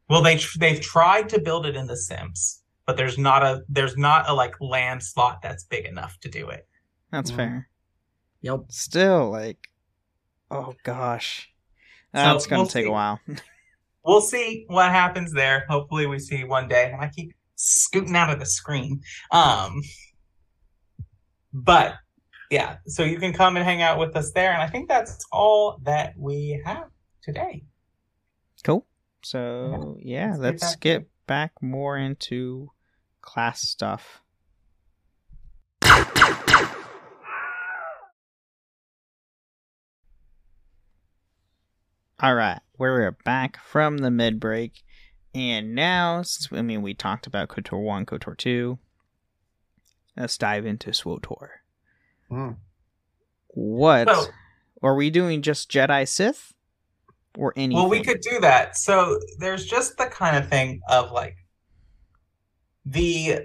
[0.08, 3.62] Well, they tr- they've tried to build it in The Sims, but there's not a
[3.68, 6.68] there's not a like land slot that's big enough to do it.
[7.10, 7.36] That's Mhm.
[7.36, 7.68] fair.
[8.42, 8.60] yep.
[8.68, 9.68] Still, like,
[10.50, 11.50] oh gosh,
[12.14, 12.88] So, that's gonna we'll take see.
[12.88, 13.20] a while.
[14.04, 15.64] We'll see what happens there.
[15.68, 16.92] Hopefully, we see one day.
[16.92, 19.00] And I keep scooting out of the screen.
[19.32, 19.82] Um,
[21.52, 21.94] but
[22.50, 25.18] yeah, so you can come and hang out with us there, and I think that's
[25.32, 26.84] all that we have
[27.22, 27.64] today.
[28.62, 28.86] cool.
[29.22, 32.70] So yeah, let's get let's back get back more into
[33.20, 34.22] class stuff.
[42.18, 44.82] All right, we're back from the mid break,
[45.36, 48.78] and now since I mean we talked about Kotor one, Kotor two,
[50.16, 51.48] let's dive into SWTOR.
[52.30, 52.56] Mm.
[53.48, 54.26] What So-
[54.82, 55.42] are we doing?
[55.42, 56.54] Just Jedi Sith,
[57.36, 57.76] or anything?
[57.76, 58.76] Well, we could do that.
[58.78, 61.36] So there's just the kind of thing of like
[62.86, 63.40] the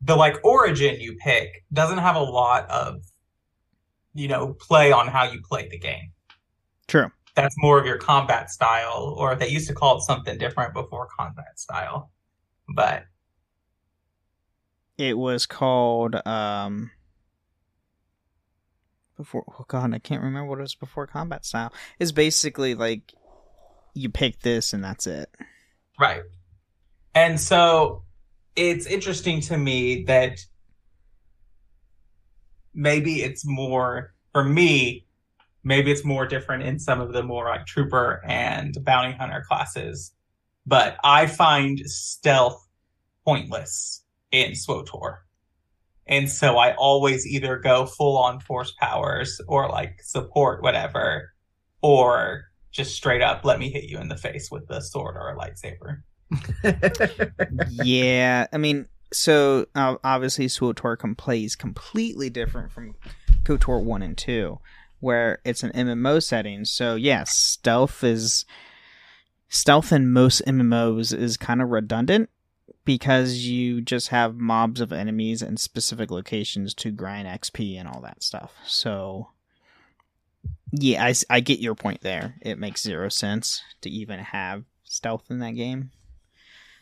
[0.00, 3.02] the like origin you pick doesn't have a lot of
[4.14, 6.12] you know play on how you play the game.
[6.88, 7.10] True.
[7.34, 11.08] That's more of your combat style, or they used to call it something different before
[11.18, 12.10] combat style.
[12.68, 13.04] But
[14.96, 16.92] it was called um
[19.16, 23.12] before oh god i can't remember what it was before combat style it's basically like
[23.92, 25.28] you pick this and that's it
[25.98, 26.22] Right.
[27.14, 28.02] And so
[28.56, 30.40] it's interesting to me that
[32.72, 35.03] maybe it's more, for me,
[35.64, 40.12] maybe it's more different in some of the more like trooper and bounty hunter classes.
[40.66, 42.68] But I find stealth
[43.24, 45.18] pointless in SWTOR.
[46.06, 51.32] And so I always either go full on force powers or like support whatever,
[51.80, 55.30] or just straight up let me hit you in the face with a sword or
[55.30, 56.02] a lightsaber.
[57.84, 62.96] yeah i mean so uh, obviously SWTOR com- plays completely different from
[63.44, 64.58] KOTOR 1 and 2
[65.04, 68.44] where it's an MMO setting so yes stealth is
[69.48, 72.28] stealth in most MMOs is kind of redundant
[72.84, 78.00] because you just have mobs of enemies in specific locations to grind XP and all
[78.02, 78.52] that stuff.
[78.66, 79.28] So,
[80.70, 82.34] yeah, I get your point there.
[82.42, 85.92] It makes zero sense to even have stealth in that game.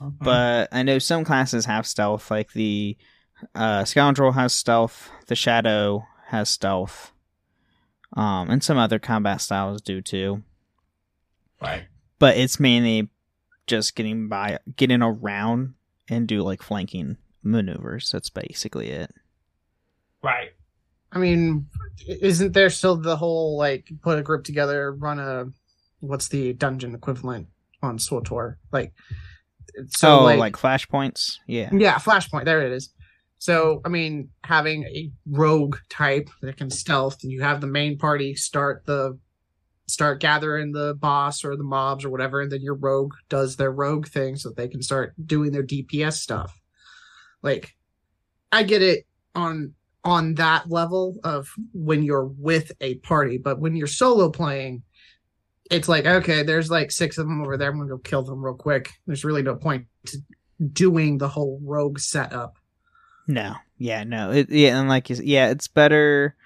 [0.00, 2.96] But I know some classes have stealth, like the
[3.54, 5.10] Uh, Scoundrel has stealth.
[5.26, 7.12] The Shadow has stealth.
[8.14, 10.42] Um, and some other combat styles do too.
[11.60, 11.84] Right.
[12.18, 13.08] But it's mainly
[13.66, 15.74] just getting by, getting around
[16.08, 18.10] and do like flanking maneuvers.
[18.10, 19.14] That's basically it.
[20.22, 20.50] Right.
[21.10, 21.66] I mean,
[22.06, 25.46] isn't there still the whole like put a group together, run a
[26.00, 27.48] what's the dungeon equivalent
[27.82, 28.56] on SWTOR?
[28.72, 28.92] Like,
[29.88, 31.38] so oh, like, like, flashpoints?
[31.46, 31.70] Yeah.
[31.72, 32.44] yeah, Flashpoint.
[32.44, 32.90] There it is.
[33.42, 37.98] So I mean, having a rogue type that can stealth, and you have the main
[37.98, 39.18] party start the
[39.88, 43.72] start gathering the boss or the mobs or whatever, and then your rogue does their
[43.72, 46.56] rogue thing so that they can start doing their DPS stuff.
[47.42, 47.74] Like,
[48.52, 49.74] I get it on
[50.04, 54.84] on that level of when you're with a party, but when you're solo playing,
[55.68, 57.72] it's like okay, there's like six of them over there.
[57.72, 58.92] I'm gonna go kill them real quick.
[59.08, 60.18] There's really no point to
[60.72, 62.54] doing the whole rogue setup.
[63.32, 63.54] No.
[63.78, 64.30] Yeah, no.
[64.30, 66.36] It, yeah, and like yeah, it's better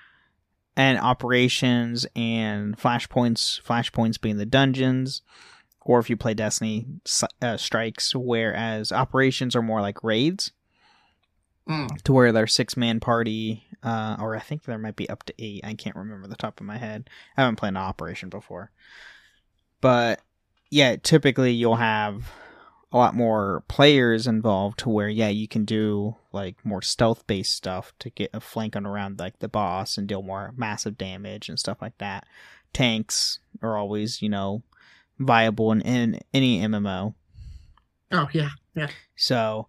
[0.76, 5.22] and operations and flashpoints, flashpoints being the dungeons
[5.80, 6.87] or if you play Destiny
[7.43, 10.53] uh, strikes whereas operations are more like raids
[11.68, 12.01] Mm.
[12.03, 15.34] to where they're six man party uh or I think there might be up to
[15.37, 15.64] 8.
[15.64, 17.11] I can't remember the top of my head.
[17.37, 18.70] I haven't played an operation before.
[19.80, 20.20] But
[20.70, 22.30] yeah, typically you'll have
[22.93, 27.53] a lot more players involved to where yeah you can do like more stealth based
[27.55, 31.59] stuff to get a flanking around like the boss and deal more massive damage and
[31.59, 32.26] stuff like that.
[32.72, 34.62] Tanks are always you know
[35.18, 37.14] viable in, in any mmo
[38.12, 38.89] Oh yeah, yeah.
[39.16, 39.66] So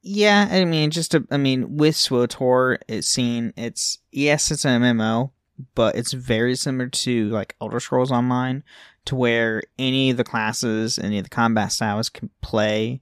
[0.00, 4.80] yeah i mean just a, i mean with SWTOR it's seen it's yes it's an
[4.82, 5.32] mmo
[5.74, 8.62] but it's very similar to like elder scrolls online
[9.04, 13.00] to where any of the classes any of the combat styles can play.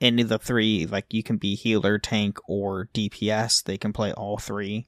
[0.00, 4.12] Any of the three like you can be healer tank or dps they can play
[4.12, 4.86] all three.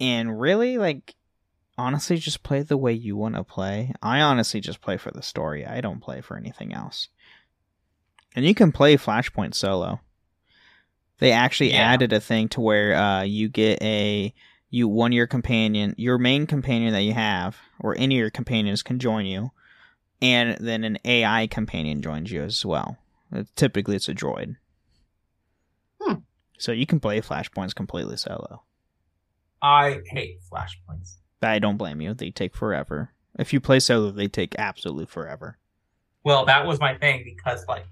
[0.00, 1.14] And really like
[1.78, 3.92] honestly just play the way you want to play.
[4.02, 5.64] I honestly just play for the story.
[5.66, 7.08] I don't play for anything else.
[8.34, 10.00] And you can play flashpoint solo.
[11.18, 11.92] They actually Yeah.
[11.92, 14.34] added a thing to where uh, you get a
[14.70, 18.30] you one of your companion your main companion that you have or any of your
[18.30, 19.50] companions can join you
[20.20, 22.98] and then an ai companion joins you as well
[23.34, 24.56] Uh, typically it's a droid
[26.00, 26.14] Hmm.
[26.58, 28.62] so you can play flashpoints completely solo
[29.62, 31.14] I hate flashpoints.
[31.40, 35.06] but i don't blame you they take forever if you play solo they take absolutely
[35.06, 35.58] forever
[36.24, 37.86] Well, that was my thing because like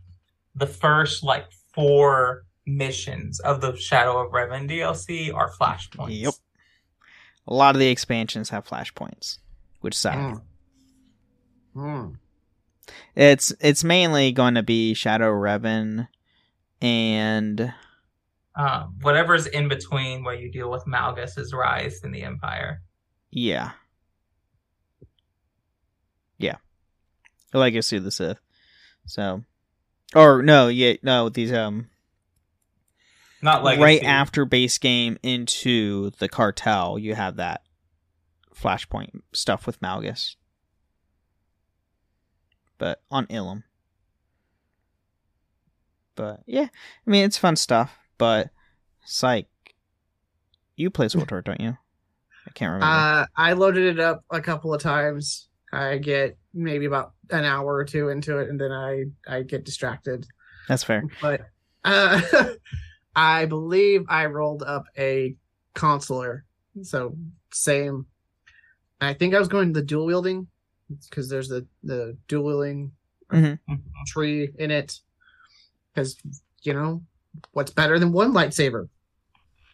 [0.56, 6.18] the first like four missions of the Shadow of Revan DLC are flashpoints.
[6.18, 6.34] Yep.
[7.46, 9.38] A lot of the expansions have flashpoints
[9.80, 10.42] which suck Mm.
[11.76, 12.16] Mm.
[13.16, 16.06] It's it's mainly going to be Shadow Revan
[16.80, 17.72] and
[18.56, 22.82] Um, whatever's in between where you deal with Malgus's rise in the Empire.
[23.30, 23.72] yeah.
[26.38, 26.56] Yeah.
[27.52, 28.38] Legacy of the Sith.
[29.06, 29.42] So
[30.14, 31.88] or no, yeah, no, these um
[33.44, 37.60] Not like right after base game into the cartel, you have that
[38.56, 40.36] flashpoint stuff with Malgus.
[42.78, 43.64] But on Ilum.
[46.14, 46.68] But yeah,
[47.06, 48.48] I mean it's fun stuff, but
[49.04, 49.46] Psych
[50.76, 51.76] you play SWTOR, don't you?
[52.46, 52.86] I can't remember.
[52.86, 55.48] Uh, I loaded it up a couple of times.
[55.70, 59.64] I get maybe about an hour or two into it, and then I I get
[59.66, 60.26] distracted.
[60.66, 61.04] That's fair.
[61.20, 61.42] But
[61.84, 62.22] uh,
[63.16, 65.36] I believe I rolled up a
[65.74, 66.44] consular,
[66.82, 67.16] so
[67.52, 68.06] same.
[69.00, 70.46] I think I was going to the dual wielding
[71.08, 72.92] because there's the the dual wielding
[73.32, 73.58] Mhm.
[74.06, 75.00] tree in it.
[75.92, 76.16] Because
[76.62, 77.02] you know
[77.52, 78.88] what's better than one lightsaber?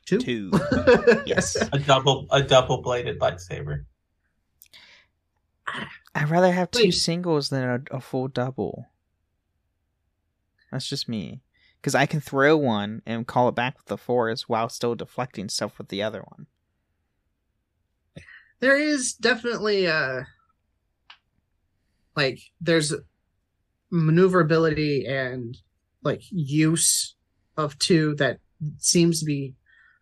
[0.06, 0.18] Two.
[0.18, 0.50] Two.
[1.26, 1.56] Yes.
[1.72, 3.84] a double a double bladed lightsaber.
[6.14, 6.90] I'd rather have two Wait.
[6.94, 8.86] singles than a, a full double.
[10.72, 11.40] That's just me.
[11.80, 15.48] Because I can throw one and call it back with the force while still deflecting
[15.48, 16.46] stuff with the other one.
[18.60, 20.20] there is definitely uh
[22.14, 22.92] like there's
[23.90, 25.56] maneuverability and
[26.02, 27.14] like use
[27.56, 28.38] of two that
[28.76, 29.54] seems to be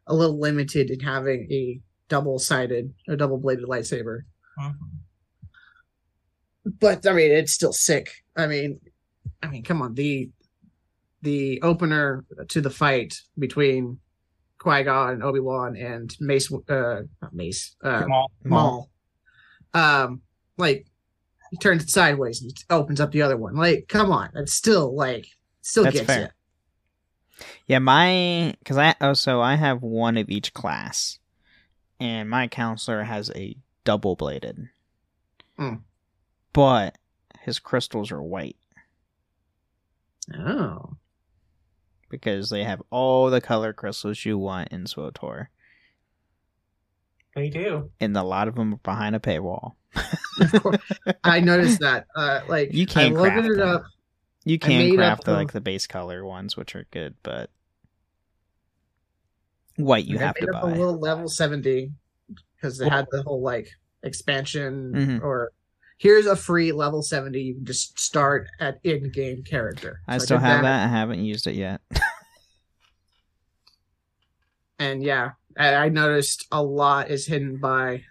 [0.08, 4.22] a little limited in having a double sided or double bladed lightsaber
[4.58, 4.74] Mhm.
[6.80, 8.80] but i mean it's still sick i mean
[9.42, 10.30] i mean come on the
[11.22, 13.98] the opener to the fight between
[14.58, 18.30] qui-gon and obi-wan and mace uh not mace uh Maul.
[18.44, 18.90] Maul.
[19.74, 20.22] Um,
[20.56, 20.86] like
[21.50, 23.54] he turns it sideways and opens up the other one.
[23.56, 25.26] Like, come on, it's still like
[25.62, 26.34] still That's gets fair.
[27.66, 31.18] Yeah, my because I oh so I have one of each class,
[32.00, 34.68] and my consular has a double bladed,
[35.56, 35.74] Hmm.
[36.52, 36.98] but
[37.42, 38.56] his crystals are white
[40.36, 40.96] Oh.
[42.10, 45.48] Because they have all the color crystals you want in SWTOR,
[47.34, 47.90] They do.
[48.00, 49.72] and a lot of them are behind a paywall.
[50.40, 50.78] Of course.
[51.22, 52.06] I noticed that.
[52.16, 53.68] Uh, like You can't I craft it them.
[53.68, 53.82] up.
[54.44, 57.50] You can made craft the, like the base color ones, which are good, but
[59.76, 60.70] white you I have to made up buy.
[60.70, 61.92] a little level seventy
[62.56, 63.68] because they had the whole like
[64.02, 65.22] expansion Mhm.
[65.22, 65.52] or
[65.98, 67.40] here's a free level seventy.
[67.42, 70.00] You can just start at in-game character.
[70.08, 70.84] I So still did have that.
[70.86, 71.80] I haven't used it yet.
[74.78, 78.02] and yeah, I, I noticed a lot is hidden by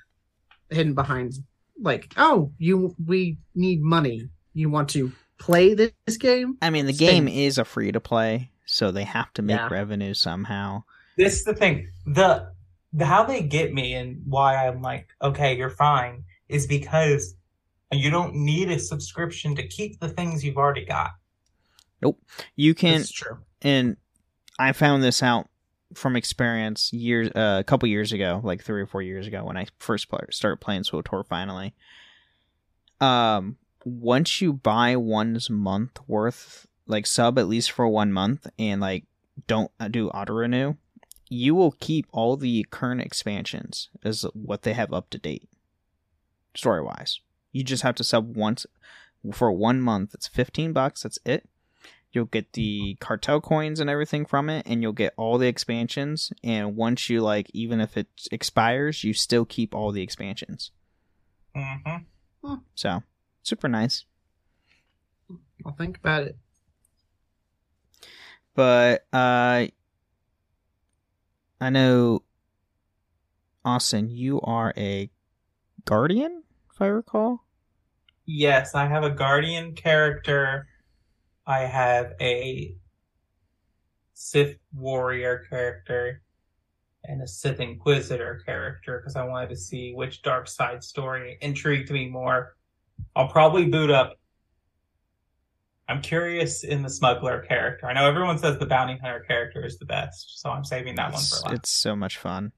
[0.69, 1.33] hidden behind
[1.81, 4.29] like oh you we need money.
[4.53, 6.57] You want to play this, this game?
[6.61, 9.57] I mean, the Spend- game is a free to play, so they have to make
[9.57, 9.67] Yeah.
[9.69, 10.83] revenue somehow.
[11.15, 11.87] This is the thing.
[12.07, 12.51] The,
[12.91, 17.35] the how they get me and why I'm like, okay, you're fine, is because
[17.91, 21.11] you don't need a subscription to keep the things you've already got.
[22.01, 22.19] Nope.
[22.55, 23.37] You can, It's true.
[23.61, 23.97] and
[24.59, 25.49] I found this out
[25.93, 29.57] from experience years, uh, a couple years ago, like three or four years ago, when
[29.57, 31.25] I first play, started playing SWTOR.
[31.25, 31.73] Finally,
[32.99, 38.81] um, once you buy one's month worth, like sub at least for one month, and
[38.81, 39.05] like
[39.47, 40.75] don't uh, do auto renew,
[41.29, 45.47] you will keep all the current expansions as what they have up to date,
[46.53, 47.21] story wise.
[47.57, 48.67] You just have to sub once
[49.33, 50.13] for one month.
[50.13, 51.01] It's fifteen bucks.
[51.01, 51.49] That's it.
[52.11, 56.31] You'll get the cartel coins and everything from it, and you'll get all the expansions.
[56.43, 60.69] And once you like, even if it expires, you still keep all the expansions.
[61.55, 62.53] Mm-hmm.
[62.75, 63.01] So
[63.41, 64.05] super nice.
[65.65, 66.37] I'll think about it.
[68.53, 69.65] But uh
[71.59, 72.21] I know
[73.65, 75.09] Austin, you are a
[75.85, 77.45] guardian, if I recall.
[78.27, 80.67] Yes, I have a guardian character.
[81.45, 82.75] I have a
[84.13, 86.21] Sith warrior character
[87.05, 91.89] and a Sith Inquisitor character because I wanted to see which dark side story intrigued
[91.89, 92.57] me more.
[93.15, 94.19] I'll probably boot up.
[95.87, 97.87] I'm curious in the smuggler character.
[97.87, 101.13] I know everyone says the bounty hunter character is the best, so I'm saving that
[101.13, 101.53] one for last.
[101.53, 102.51] it's so much fun.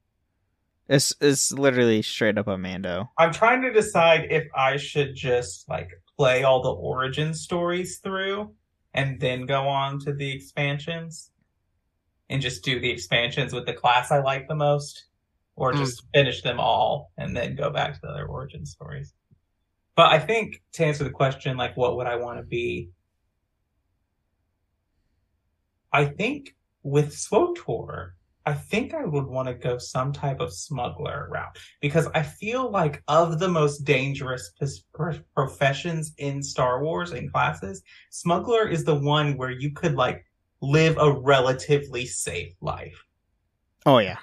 [0.90, 3.12] It's it's literally straight up a Mando.
[3.20, 8.52] I'm trying to decide if I should just like play all the origin stories through
[8.96, 11.30] and then go on to the expansions
[12.28, 15.06] and just do the expansions with the class I like the most
[15.56, 16.08] or just hmm.
[16.16, 19.14] finish them all and then go back to the other origin stories.
[19.96, 22.90] But I think to answer the question like what would I want to be
[25.94, 28.12] I think with SWTOR
[28.46, 32.72] I think I would want to go some type of smuggler route because I feel
[32.72, 34.52] like of the most dangerous
[35.36, 40.26] professions in Star Wars and classes, smuggler is the one where you could like
[40.62, 43.06] live a relatively safe life.
[43.86, 44.18] Oh yeah.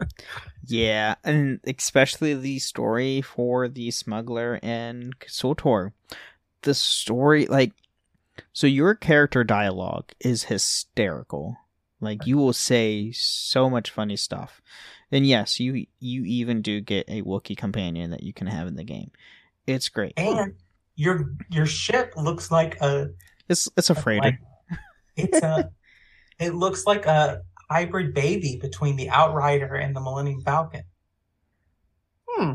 [0.66, 5.92] yeah, and especially the story for the smuggler and SWTOR.
[6.62, 7.72] The story like
[8.52, 11.56] so your character dialogue is hysterical.
[12.02, 14.60] Like you will say so much funny stuff.
[15.12, 18.74] And yes, you you even do get a Wookiee companion that you can have in
[18.74, 19.12] the game.
[19.66, 20.14] It's great.
[20.16, 20.54] And
[20.96, 23.10] your your ship looks like a
[23.48, 24.38] It's it's a freighter.
[24.70, 24.78] like,
[25.16, 25.70] it's a
[26.40, 30.82] it looks like a hybrid baby between the Outrider and the Millennium Falcon.
[32.28, 32.52] Hmm.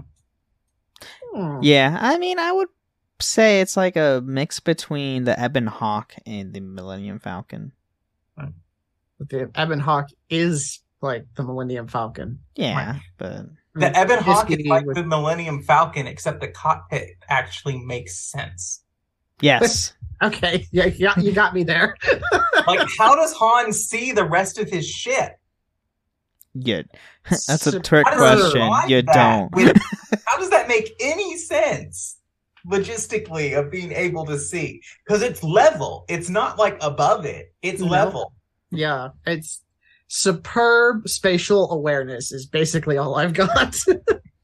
[1.34, 1.60] Hmm.
[1.62, 2.70] Yeah, I mean, I would
[3.22, 7.72] say it's like a mix between the Ebon Hawk and the Millennium Falcon.
[9.18, 12.40] But the Ebon Hawk is like the Millennium Falcon.
[12.56, 13.46] Yeah, but
[13.76, 18.84] The Ebon Hawk is like with- the Millennium Falcon, except the cockpit actually makes sense.
[19.42, 19.94] yes,
[20.24, 21.96] Okay, yeah, you got, you got me there.
[22.66, 25.38] Like, how does Han see the rest of his ship?
[26.54, 26.84] you.
[27.30, 28.62] That's a trick How does he question.
[28.62, 29.56] survive You that don't.
[29.56, 29.78] with-
[30.26, 32.18] how does that make any sense
[32.70, 34.82] logistically of being able to see?
[35.06, 36.04] Because it's level.
[36.10, 37.54] It's not like above it.
[37.62, 37.88] It's No.
[37.88, 38.34] level.
[38.72, 39.64] Yeah, it's
[40.08, 43.76] superb spatial awareness is basically all I've got.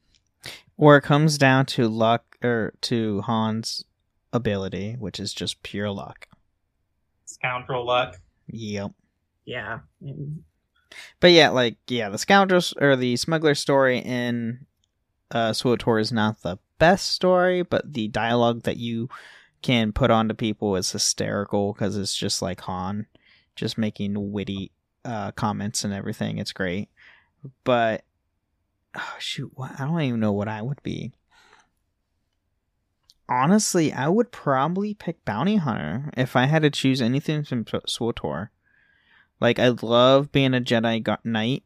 [0.78, 3.84] or it comes down to luck or to Han's
[4.32, 6.28] ability, which is just pure luck.
[7.26, 8.20] Scoundrel luck.
[8.48, 8.92] Yep.
[9.46, 9.80] yeah.
[11.20, 14.66] But yeah, like yeah, the scoundrels or the smuggler story in
[15.32, 19.10] uh SWTOR is not the best story, but the dialogue that you
[19.62, 23.08] can put onto people is hysterical because it's just like Han.
[23.56, 24.72] Just making witty
[25.06, 26.38] uh, comments and everything.
[26.38, 26.90] It's great,
[27.64, 28.04] but
[28.96, 31.14] oh, shoot, what, I don't even know what I would be.
[33.30, 38.50] Honestly, I would probably pick Bounty Hunter if I had to choose anything from SWTOR.
[39.40, 41.64] Like, I love being a Jedi Knight,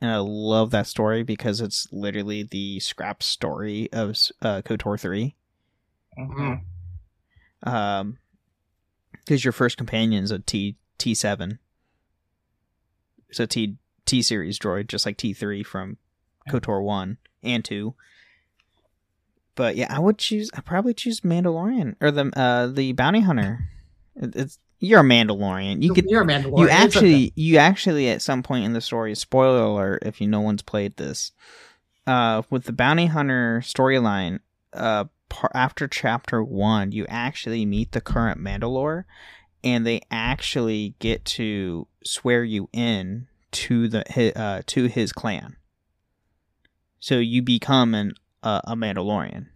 [0.00, 4.10] and I love that story because it's literally the scrap story of
[4.42, 5.34] uh, KOTOR 3.
[6.18, 6.62] Mhm.
[7.62, 8.18] Um,
[9.12, 11.58] because your first companion's a T T seven.
[13.28, 15.98] It's a T T series droid, just like T three from
[16.48, 17.94] KOTOR one and two.
[19.54, 20.50] But yeah, I would choose.
[20.54, 23.68] I probably choose Mandalorian or the uh the bounty hunter.
[24.14, 25.82] It's you're a Mandalorian.
[25.82, 26.58] You could You're a Mandalorian.
[26.60, 27.32] you actually okay.
[27.34, 30.96] you actually at some point in the story spoiler alert if you no one's played
[30.96, 31.32] this
[32.06, 34.40] uh with the bounty hunter storyline
[34.74, 39.04] uh par- after chapter 1 you actually meet the current mandalore
[39.66, 45.56] and they actually get to swear you in to the uh to his clan.
[47.00, 48.12] So you become an
[48.42, 49.48] uh, a mandalorian.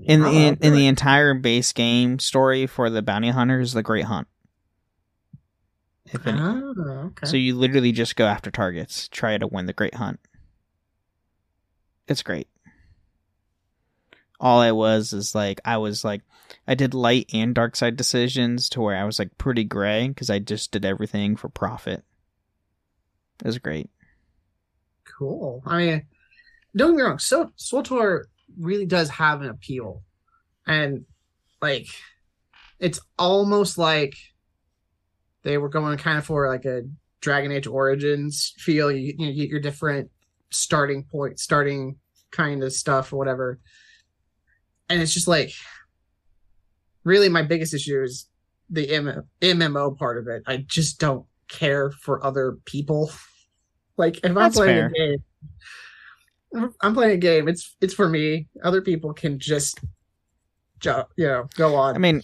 [0.00, 3.82] In the in, in the entire base game story for the bounty hunter is the
[3.82, 4.28] great hunt.
[6.26, 6.74] Oh,
[7.06, 7.26] okay.
[7.26, 10.20] so you literally just go after targets try to win the great hunt.
[12.06, 12.46] It's great
[14.40, 16.22] all i was is like i was like
[16.66, 20.30] i did light and dark side decisions to where i was like pretty gray because
[20.30, 22.04] i just did everything for profit
[23.40, 23.90] it was great
[25.04, 25.62] Cool.
[25.66, 26.06] I mean,
[26.74, 27.18] don't get me wrong.
[27.18, 28.24] So SWTOR
[28.58, 30.02] really does have an appeal,
[30.66, 31.04] and
[31.62, 31.86] like,
[32.80, 34.16] it's almost like
[35.42, 36.82] they were going kind of for like a
[37.20, 38.90] Dragon Age Origins feel.
[38.90, 40.10] You, you get your different
[40.50, 41.96] starting point, starting
[42.30, 43.60] kind of stuff or whatever,
[44.88, 45.52] and it's just like,
[47.04, 48.28] really, my biggest issue is
[48.70, 50.42] the M- MMO part of it.
[50.46, 53.10] I just don't care for other people.
[53.96, 54.86] Like if I'm playing fair.
[54.86, 55.24] a game,
[56.80, 57.46] I'm playing a game.
[57.46, 58.48] It's it's for me.
[58.64, 59.78] Other people can just,
[60.80, 61.94] ju- you know, go on.
[61.94, 62.22] I mean,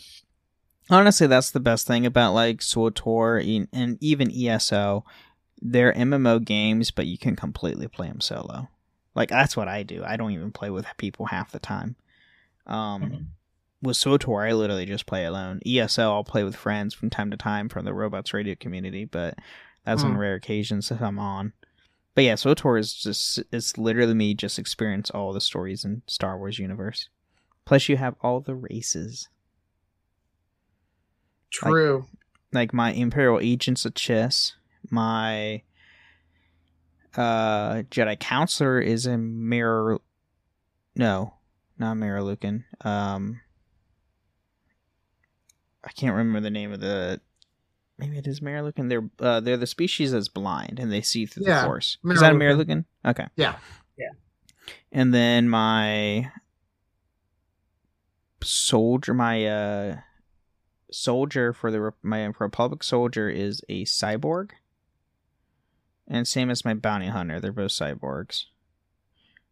[0.91, 5.05] honestly, that's the best thing about like SWTOR and even ESO.
[5.63, 8.69] They're MMO games, but you can completely play them solo.
[9.15, 10.03] Like that's what I do.
[10.05, 11.95] I don't even play with people half the time.
[12.67, 13.27] Um, Mhm.
[13.83, 15.61] with SWTOR, I literally just play alone.
[15.67, 19.39] ESO, I'll play with friends from time to time from the Robots Radio community, but
[19.85, 20.19] that's on Hmm.
[20.19, 21.53] rare occasions if I'm on.
[22.15, 26.37] But yeah, SWTOR is just it's literally me just experience all the stories in Star
[26.39, 27.09] Wars universe.
[27.65, 29.29] Plus, you have all the races.
[31.51, 32.07] True.
[32.53, 34.53] like my Imperial Agents of Chiss,
[34.91, 35.63] my
[37.17, 40.01] uh Jedi Consular is a Mirror
[40.97, 41.35] no,
[41.81, 42.37] not Mirror
[42.83, 43.41] Um
[45.83, 47.21] I can't remember the name of the
[47.99, 51.47] maybe it is Mirror They're uh they're the species that's blind and they see through
[51.47, 51.99] Yeah, the force.
[52.03, 52.59] Mirror is that a Miraluka.
[52.59, 52.85] Lucan?
[53.05, 53.27] Okay.
[53.37, 53.57] Yeah.
[53.97, 54.11] Yeah.
[54.93, 56.31] And then my
[58.43, 59.97] soldier my uh
[60.91, 64.51] soldier for the my republic soldier is a cyborg
[66.09, 68.47] and same as my bounty hunter they're both cyborgs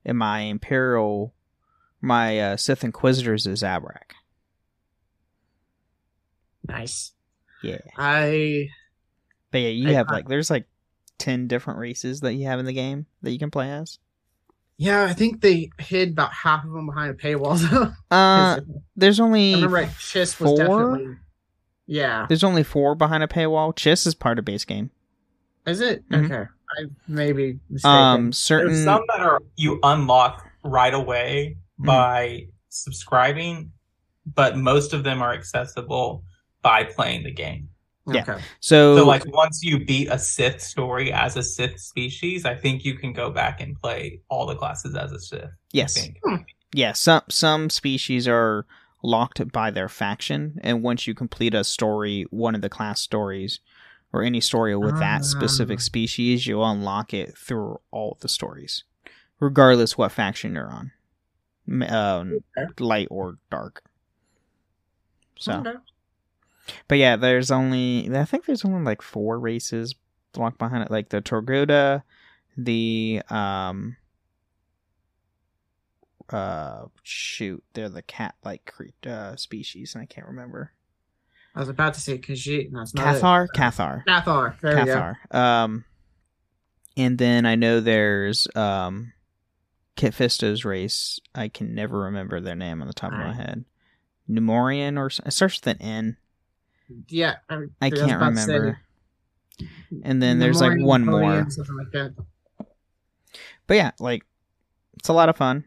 [0.05, 1.35] and my imperial
[2.01, 4.12] my uh, sith inquisitors is Zabrak
[6.66, 7.12] Nice.
[7.62, 8.68] yeah I
[9.51, 10.66] but yeah you I- have I- like there's like
[11.18, 13.99] 10 different races that you have in the game that you can play as
[14.80, 17.59] yeah, I think they hid about half of them behind a paywall.
[18.11, 18.16] though.
[18.16, 18.61] uh
[18.94, 20.57] there's I only remember right, Chiss was four?
[20.57, 21.16] definitely.
[21.88, 22.26] Yeah.
[22.28, 24.90] there's only four behind a paywall chiss is part of base game
[25.66, 26.09] Is it?
[26.11, 26.24] Mhm.
[26.26, 26.44] Okay.
[26.78, 27.90] I may be mistaken.
[27.96, 31.87] um certain There's some that are you unlock right away Mhm.
[31.87, 33.72] by subscribing,
[34.35, 36.24] but most of them are accessible
[36.62, 37.68] by playing the game.
[38.11, 38.22] yeah.
[38.22, 38.43] Okay.
[38.61, 42.83] so, So, like, once you beat a Sith story as a Sith species, I think
[42.85, 45.45] you can go back and play all the classes as a Sith.
[45.45, 46.18] I yes think.
[46.72, 48.64] yeah some some species are
[49.03, 53.61] locked by their faction and once you complete a story one of the class stories
[54.12, 55.83] or any story with that specific Ah.
[55.83, 58.85] species you'll unlock it through all the stories
[59.41, 60.93] regardless what faction you're on M-
[61.89, 62.39] um,
[62.79, 63.83] light or dark
[65.39, 65.75] so Okay.
[66.89, 69.95] but yeah there's only i think there's only like four races
[70.37, 72.03] locked behind it like the Togruta
[72.57, 73.97] the um
[76.31, 80.73] uh shoot they're the cat like cre- uh species and i can't remember
[81.55, 83.21] I was about to say Khajiit, and that's not it.
[83.23, 84.61] cathar cathar Cathar.
[84.61, 84.93] There we go.
[84.95, 85.85] cathar um
[86.97, 89.12] and then i know there's um
[89.99, 93.64] kit fisto's race i can never remember their name on the top of my head
[94.30, 96.16] numorian or it starts with an n
[97.09, 98.80] Yeah, I, I can't about to say, remember.
[100.03, 101.46] And then there's like one more.
[101.46, 102.12] like.
[103.66, 104.24] But yeah, like
[104.96, 105.64] it's a lot of fun.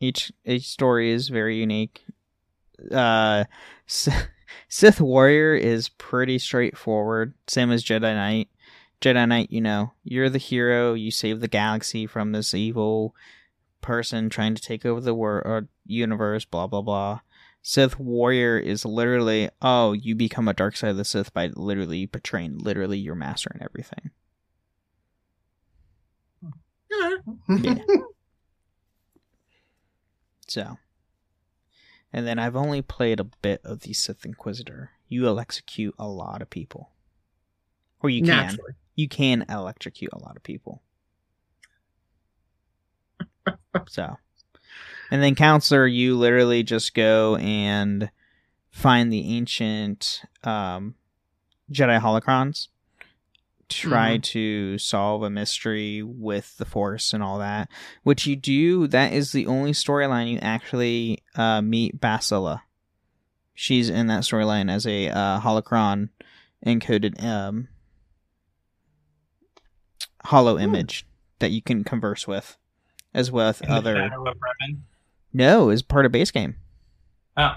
[0.00, 2.04] Each each story is very unique.
[2.90, 3.44] Uh,
[4.68, 8.48] Sith Warrior is pretty straightforward, same as Jedi Knight.
[9.00, 10.94] Jedi Knight, you know, you're the hero.
[10.94, 13.14] You save the galaxy from this evil
[13.86, 16.44] person trying to take over the world or uh, universe.
[16.44, 17.20] Blah blah blah.
[17.62, 22.06] Sith Warrior is literally, oh, you become a dark side of the Sith by literally
[22.06, 24.10] betraying literally your master and everything.
[27.48, 27.78] Yeah.
[30.48, 30.78] So,
[32.12, 34.92] and then I've only played a bit of the Sith Inquisitor.
[35.08, 36.90] You will execute a lot of people,
[38.00, 38.46] or you can.
[38.46, 38.74] Naturally.
[38.94, 40.82] You can electrocute a lot of people.
[43.88, 44.16] So,
[45.10, 48.10] and then consular, you literally just go and
[48.70, 50.94] find the ancient um,
[51.72, 52.68] Jedi holocrons,
[53.68, 57.68] try to solve a mystery with the Force and all that.
[58.02, 58.86] Which you do.
[58.86, 62.62] That is the only storyline you actually uh, meet Bastila.
[63.54, 66.10] She's in that storyline as a uh, holocron
[66.64, 67.68] encoded um,
[70.24, 71.06] hollow image
[71.38, 72.56] that you can converse with,
[73.16, 73.96] as well as In other.
[73.96, 74.32] Shadow.
[75.32, 76.54] No, is part of base game.
[77.36, 77.56] Oh,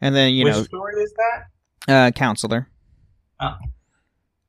[0.00, 1.12] And then you which know, story is
[1.86, 1.92] that?
[1.92, 2.66] uh, consular.
[3.38, 3.56] Oh.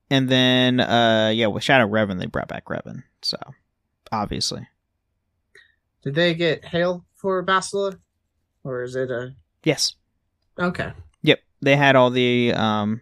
[0.10, 3.04] And then, uh, yeah, with Shadow Revan, they brought back Revan.
[3.22, 3.38] So,
[4.12, 4.68] obviously,
[6.04, 8.00] Did they get Hale for Bastila?
[8.64, 9.34] Or is it a.
[9.64, 9.96] yes,
[10.60, 10.92] Okay.
[11.22, 13.02] yep, they had all the um,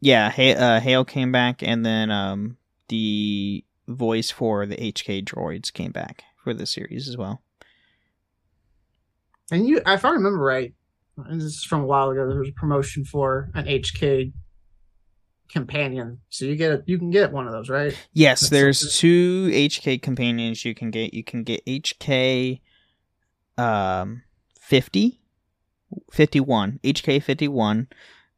[0.00, 2.56] yeah, ha- uh, Hale came back, and then um,
[2.88, 7.42] the voice for the HK droids came back for the series as well.
[9.50, 10.74] And you, if I remember right,
[11.30, 14.32] this is from a while ago, there was a promotion for an HK
[15.48, 16.20] companion.
[16.28, 17.96] So you get a, you can get one of those, right?
[18.12, 18.96] Yes, That's there's something.
[18.98, 21.14] two HK companions you can get.
[21.14, 22.60] You can get HK
[23.58, 24.22] um
[24.60, 25.18] 50
[26.12, 27.88] 51 HK 51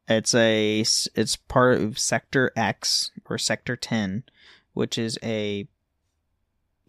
[0.07, 4.23] it's a it's part of sector X or sector 10
[4.79, 5.67] which is a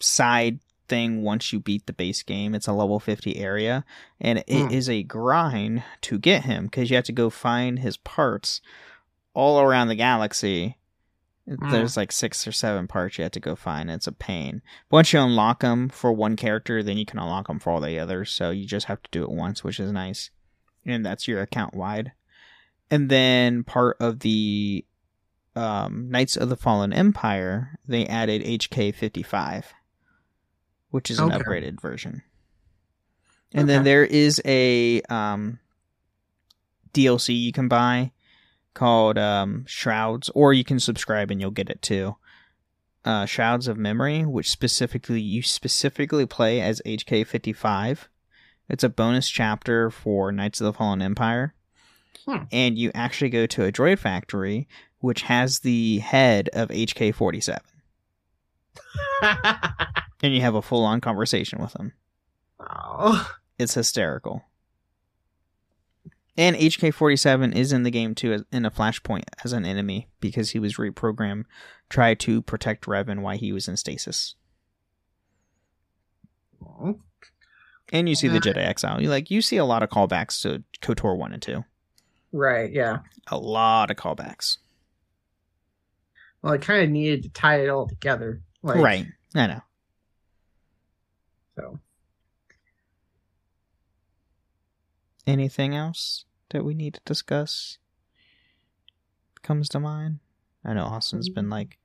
[0.01, 3.85] side thing once you beat the base game it's a level 50 area
[4.21, 4.93] and it is Hmm.
[4.93, 8.61] a grind to get him cuz you have to go find his parts
[9.35, 10.77] all around the galaxy
[11.49, 11.71] Mm.
[11.73, 13.91] there's like six or seven parts you have to go find.
[13.91, 14.63] It's a pain.
[14.89, 17.99] Once you unlock them for one character, then you can unlock them for all the
[17.99, 18.31] others.
[18.31, 20.31] So you just have to do it once, which is nice.
[20.87, 22.13] And that's your account wide.
[22.89, 24.85] And then part of the
[25.57, 29.73] um, Knights of the Fallen Empire, they added HK 55,
[30.91, 31.39] which is an Okay.
[31.43, 32.23] upgraded version.
[33.53, 35.59] And then there is a um,
[36.93, 38.13] DLC you can buy
[38.75, 42.17] called um, Shrouds, or you can subscribe and you'll get it too.
[43.05, 48.09] Uh, Shrouds of Memory, which specifically you specifically play as HK fifty five.
[48.69, 51.55] It's a bonus chapter for Knights of the Fallen Empire,
[52.27, 52.45] Hmm.
[52.53, 54.69] and you actually go to a droid factory
[55.01, 57.63] which has the head of HK forty seven,
[59.23, 61.93] and you have a full on conversation with him.
[62.61, 63.31] oh.
[63.59, 64.45] It's hysterical.
[66.39, 70.59] And HK47 is in the game too, in a flashpoint as an enemy because he
[70.59, 71.45] was reprogrammed,
[71.91, 74.37] try to protect Revan while he was in stasis.
[77.93, 79.03] And you see the Uh, Jedi Exile.
[79.03, 81.65] You like you see a lot of callbacks to KOTOR one and two.
[82.33, 83.01] Right, yeah.
[83.27, 84.59] A lot of callbacks.
[86.43, 88.43] Well, I kind of needed to tie it all together.
[88.63, 89.07] Like, right.
[89.35, 89.61] I know.
[91.57, 91.79] So,
[95.27, 97.79] Anything else that we need to discuss
[99.43, 100.19] comes to mind?
[100.65, 101.53] I know Austin's been mm.
[101.53, 101.79] like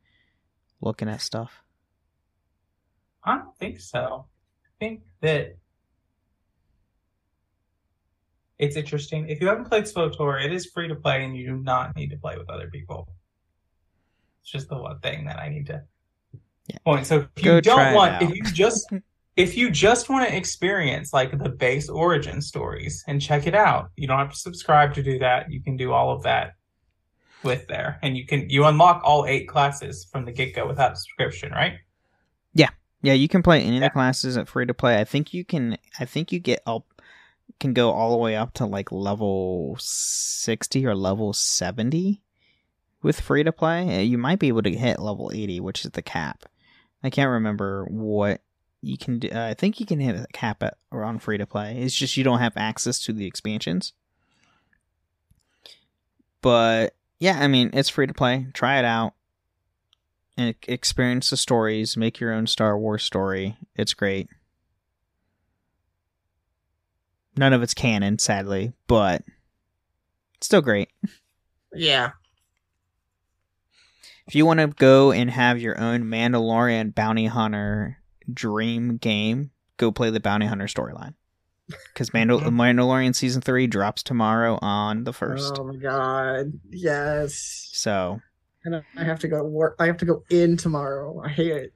[0.81, 1.61] looking at stuff.
[3.23, 4.25] I don't think so.
[4.65, 5.57] I think that
[8.57, 9.29] it's interesting.
[9.29, 12.09] If you haven't played SWTOR, it is free to play and you do not need
[12.11, 13.09] to play with other people.
[14.45, 15.81] It's just the one thing that I need to
[16.67, 16.77] Yeah.
[16.85, 17.07] point.
[17.07, 18.93] So if Go you try don't want if you just
[19.35, 23.89] if you just want to experience like the base origin stories and check it out,
[23.95, 25.51] you don't have to subscribe to do that.
[25.51, 26.53] You can do all of that
[27.41, 27.97] with there.
[28.03, 31.79] And you can you unlock all eight classes from the get-go without subscription, right?
[32.53, 32.69] Yeah,
[33.01, 33.13] yeah.
[33.13, 34.99] you can play any of the classes at free to play.
[34.99, 35.79] I think you can.
[35.99, 36.85] I think you get up,
[37.59, 42.21] can go all the way up to like level sixty or level seventy
[43.05, 43.97] with free to play.
[43.97, 46.43] Uh, You might be able to hit level eighty, which is the cap.
[47.03, 48.41] I can't remember what
[48.81, 49.29] you can do.
[49.29, 51.77] Uh, I think you can hit a cap at or on free to play.
[51.77, 53.93] It's just you don't have access to the expansions.
[56.41, 58.47] but yeah, I mean, it's free to play.
[58.53, 59.13] Try it out
[60.37, 61.95] and experience the stories.
[61.97, 63.55] Make your own Star Wars story.
[63.75, 64.27] It's great.
[67.37, 69.23] None of it's canon, sadly, but
[70.37, 70.89] it's still great.
[71.73, 72.11] Yeah.
[74.27, 77.97] If you want to go and have your own Mandalorian bounty hunter
[78.31, 81.13] dream game, go play the bounty hunter storyline.
[81.67, 85.57] Because Mandal- Mandalorian season three drops tomorrow on the first.
[85.59, 86.53] Oh my god.
[86.69, 87.69] Yes.
[87.73, 88.21] So,
[88.63, 89.75] And I have to go to work.
[89.79, 91.21] I have to go in tomorrow.
[91.23, 91.73] I hate it.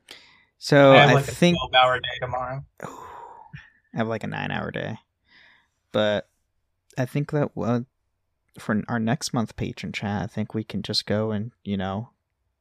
[0.58, 2.66] so I I, have like think a 12 hour day tomorrow.
[2.84, 5.00] I have like a nine hour day,
[5.92, 6.30] but
[6.98, 7.82] I think that uh,
[8.60, 12.10] for our next month patron chat, I think we can just go and you know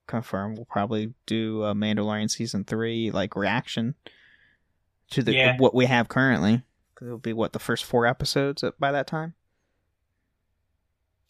[0.09, 0.55] confirm.
[0.57, 3.95] We'll probably do a Mandalorian season three like reaction
[5.11, 5.57] to the Yeah.
[5.59, 6.65] what we have currently.
[6.95, 9.35] 'Cause It'll be what the first four episodes by that time,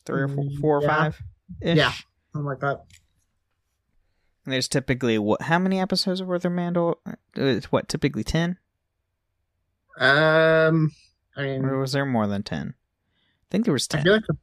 [0.06, 1.22] three or four, Mm, four or five.
[1.60, 1.92] Yeah.
[2.32, 2.84] Something like that.
[4.44, 5.42] And there's typically what?
[5.42, 6.50] How many episodes were there?
[6.50, 6.94] Mandal?
[7.06, 8.56] uh, It's what typically ten,
[9.98, 10.92] Um,
[11.36, 12.74] I mean, or was there more than ten?
[12.78, 14.04] I think there was I ten.
[14.04, 14.36] feel like the,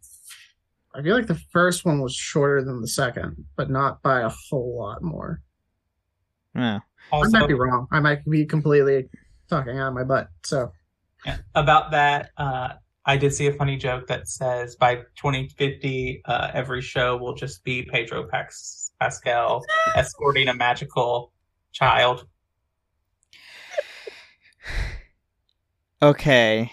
[0.98, 4.30] I feel like the first one was shorter than the second, but not by a
[4.30, 5.42] whole lot more.
[6.56, 6.80] Yeah.
[7.12, 7.88] I might be wrong.
[7.92, 9.10] I might be completely
[9.50, 10.30] talking out of my butt.
[10.44, 10.72] So
[11.54, 12.74] About that, uh,
[13.06, 17.64] I did see a funny joke that says by 2050, uh, every show will just
[17.64, 19.64] be Pedro Pax- Pascal
[19.96, 21.32] escorting a magical
[21.72, 22.26] child.
[26.02, 26.72] Okay,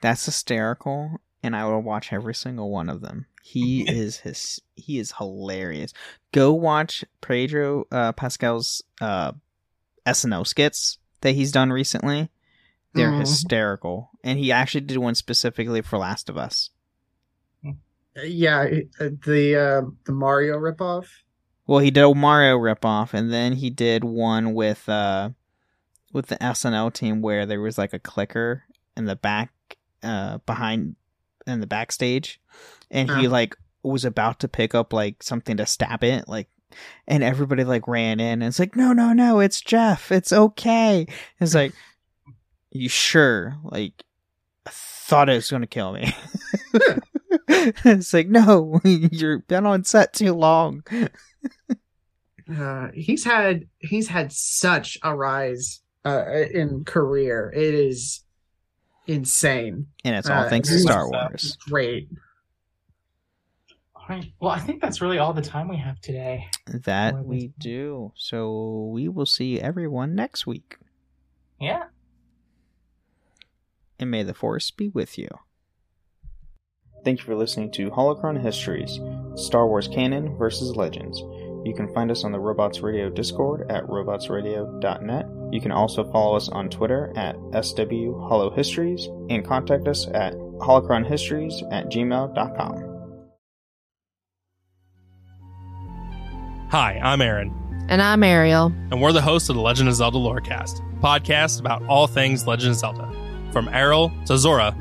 [0.00, 3.26] that's hysterical, and I will watch every single one of them.
[3.52, 4.60] He is his.
[4.76, 5.92] He is hilarious.
[6.32, 9.32] Go watch Pedro uh, Pascal's uh,
[10.06, 12.30] SNL skits that he's done recently.
[12.92, 13.20] They're Mhm.
[13.20, 16.70] hysterical, and he actually did one specifically for Last of Us.
[18.24, 18.62] yeah,
[19.00, 21.06] uh, the uh, the Mario ripoff.
[21.66, 25.30] Well, he did a Mario ripoff, and then he did one with uh
[26.12, 28.64] with the SNL team where there was like a clicker
[28.96, 29.52] in the back
[30.02, 30.96] uh behind
[31.46, 32.40] in the backstage,
[32.90, 33.30] and he Uh.
[33.30, 36.48] like was about to pick up like something to stab it, like,
[37.08, 41.06] and everybody like ran in, and it's like, no, no, no, it's Jeff, it's okay.
[41.40, 41.72] It's like,
[42.70, 43.56] you sure?
[43.64, 44.04] Like,
[44.66, 46.14] I thought it was gonna kill me.
[47.48, 50.82] it's like, no, you've been on set too long.
[52.54, 57.52] Uh, he's had he's had such a rise uh, in career.
[57.54, 58.24] It is
[59.06, 59.86] insane.
[60.04, 61.56] And it's all Uh, thanks to Star Wars.
[61.68, 62.08] Great.
[64.10, 64.32] Right.
[64.40, 66.48] Well, I think that's really all the time we have today.
[66.66, 68.12] That we do.
[68.16, 70.78] So we will see everyone next week.
[71.60, 71.84] Yeah.
[74.00, 75.28] And may the force be with you.
[77.04, 78.98] Thank you for listening to Holocron Histories
[79.36, 81.20] Star Wars Canon versus Legends.
[81.64, 85.26] You can find us on the Robots Radio Discord at robotsradio.net.
[85.52, 91.62] You can also follow us on Twitter at SW Histories and contact us at holocronhistories
[91.72, 92.89] at gmail.com.
[96.70, 97.52] Hi, I'm Aaron,
[97.88, 98.66] And I'm Ariel.
[98.90, 102.46] and we're the hosts of the Legend of Zelda Lorecast, a podcast about all things
[102.46, 103.12] Legend of Zelda,
[103.52, 104.74] from Errol to Zora.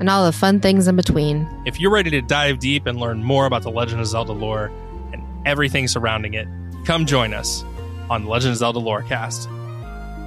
[0.00, 1.48] And all the fun things in between.
[1.66, 4.70] If you're ready to dive deep and learn more about the Legend of Zelda lore
[5.12, 6.46] and everything surrounding it,
[6.84, 7.64] come join us
[8.10, 9.46] on the Legend of Zelda Lorecast.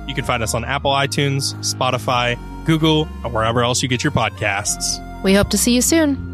[0.08, 4.12] You can find us on Apple iTunes, Spotify, Google, or wherever else you get your
[4.12, 5.00] podcasts.
[5.24, 6.33] We hope to see you soon.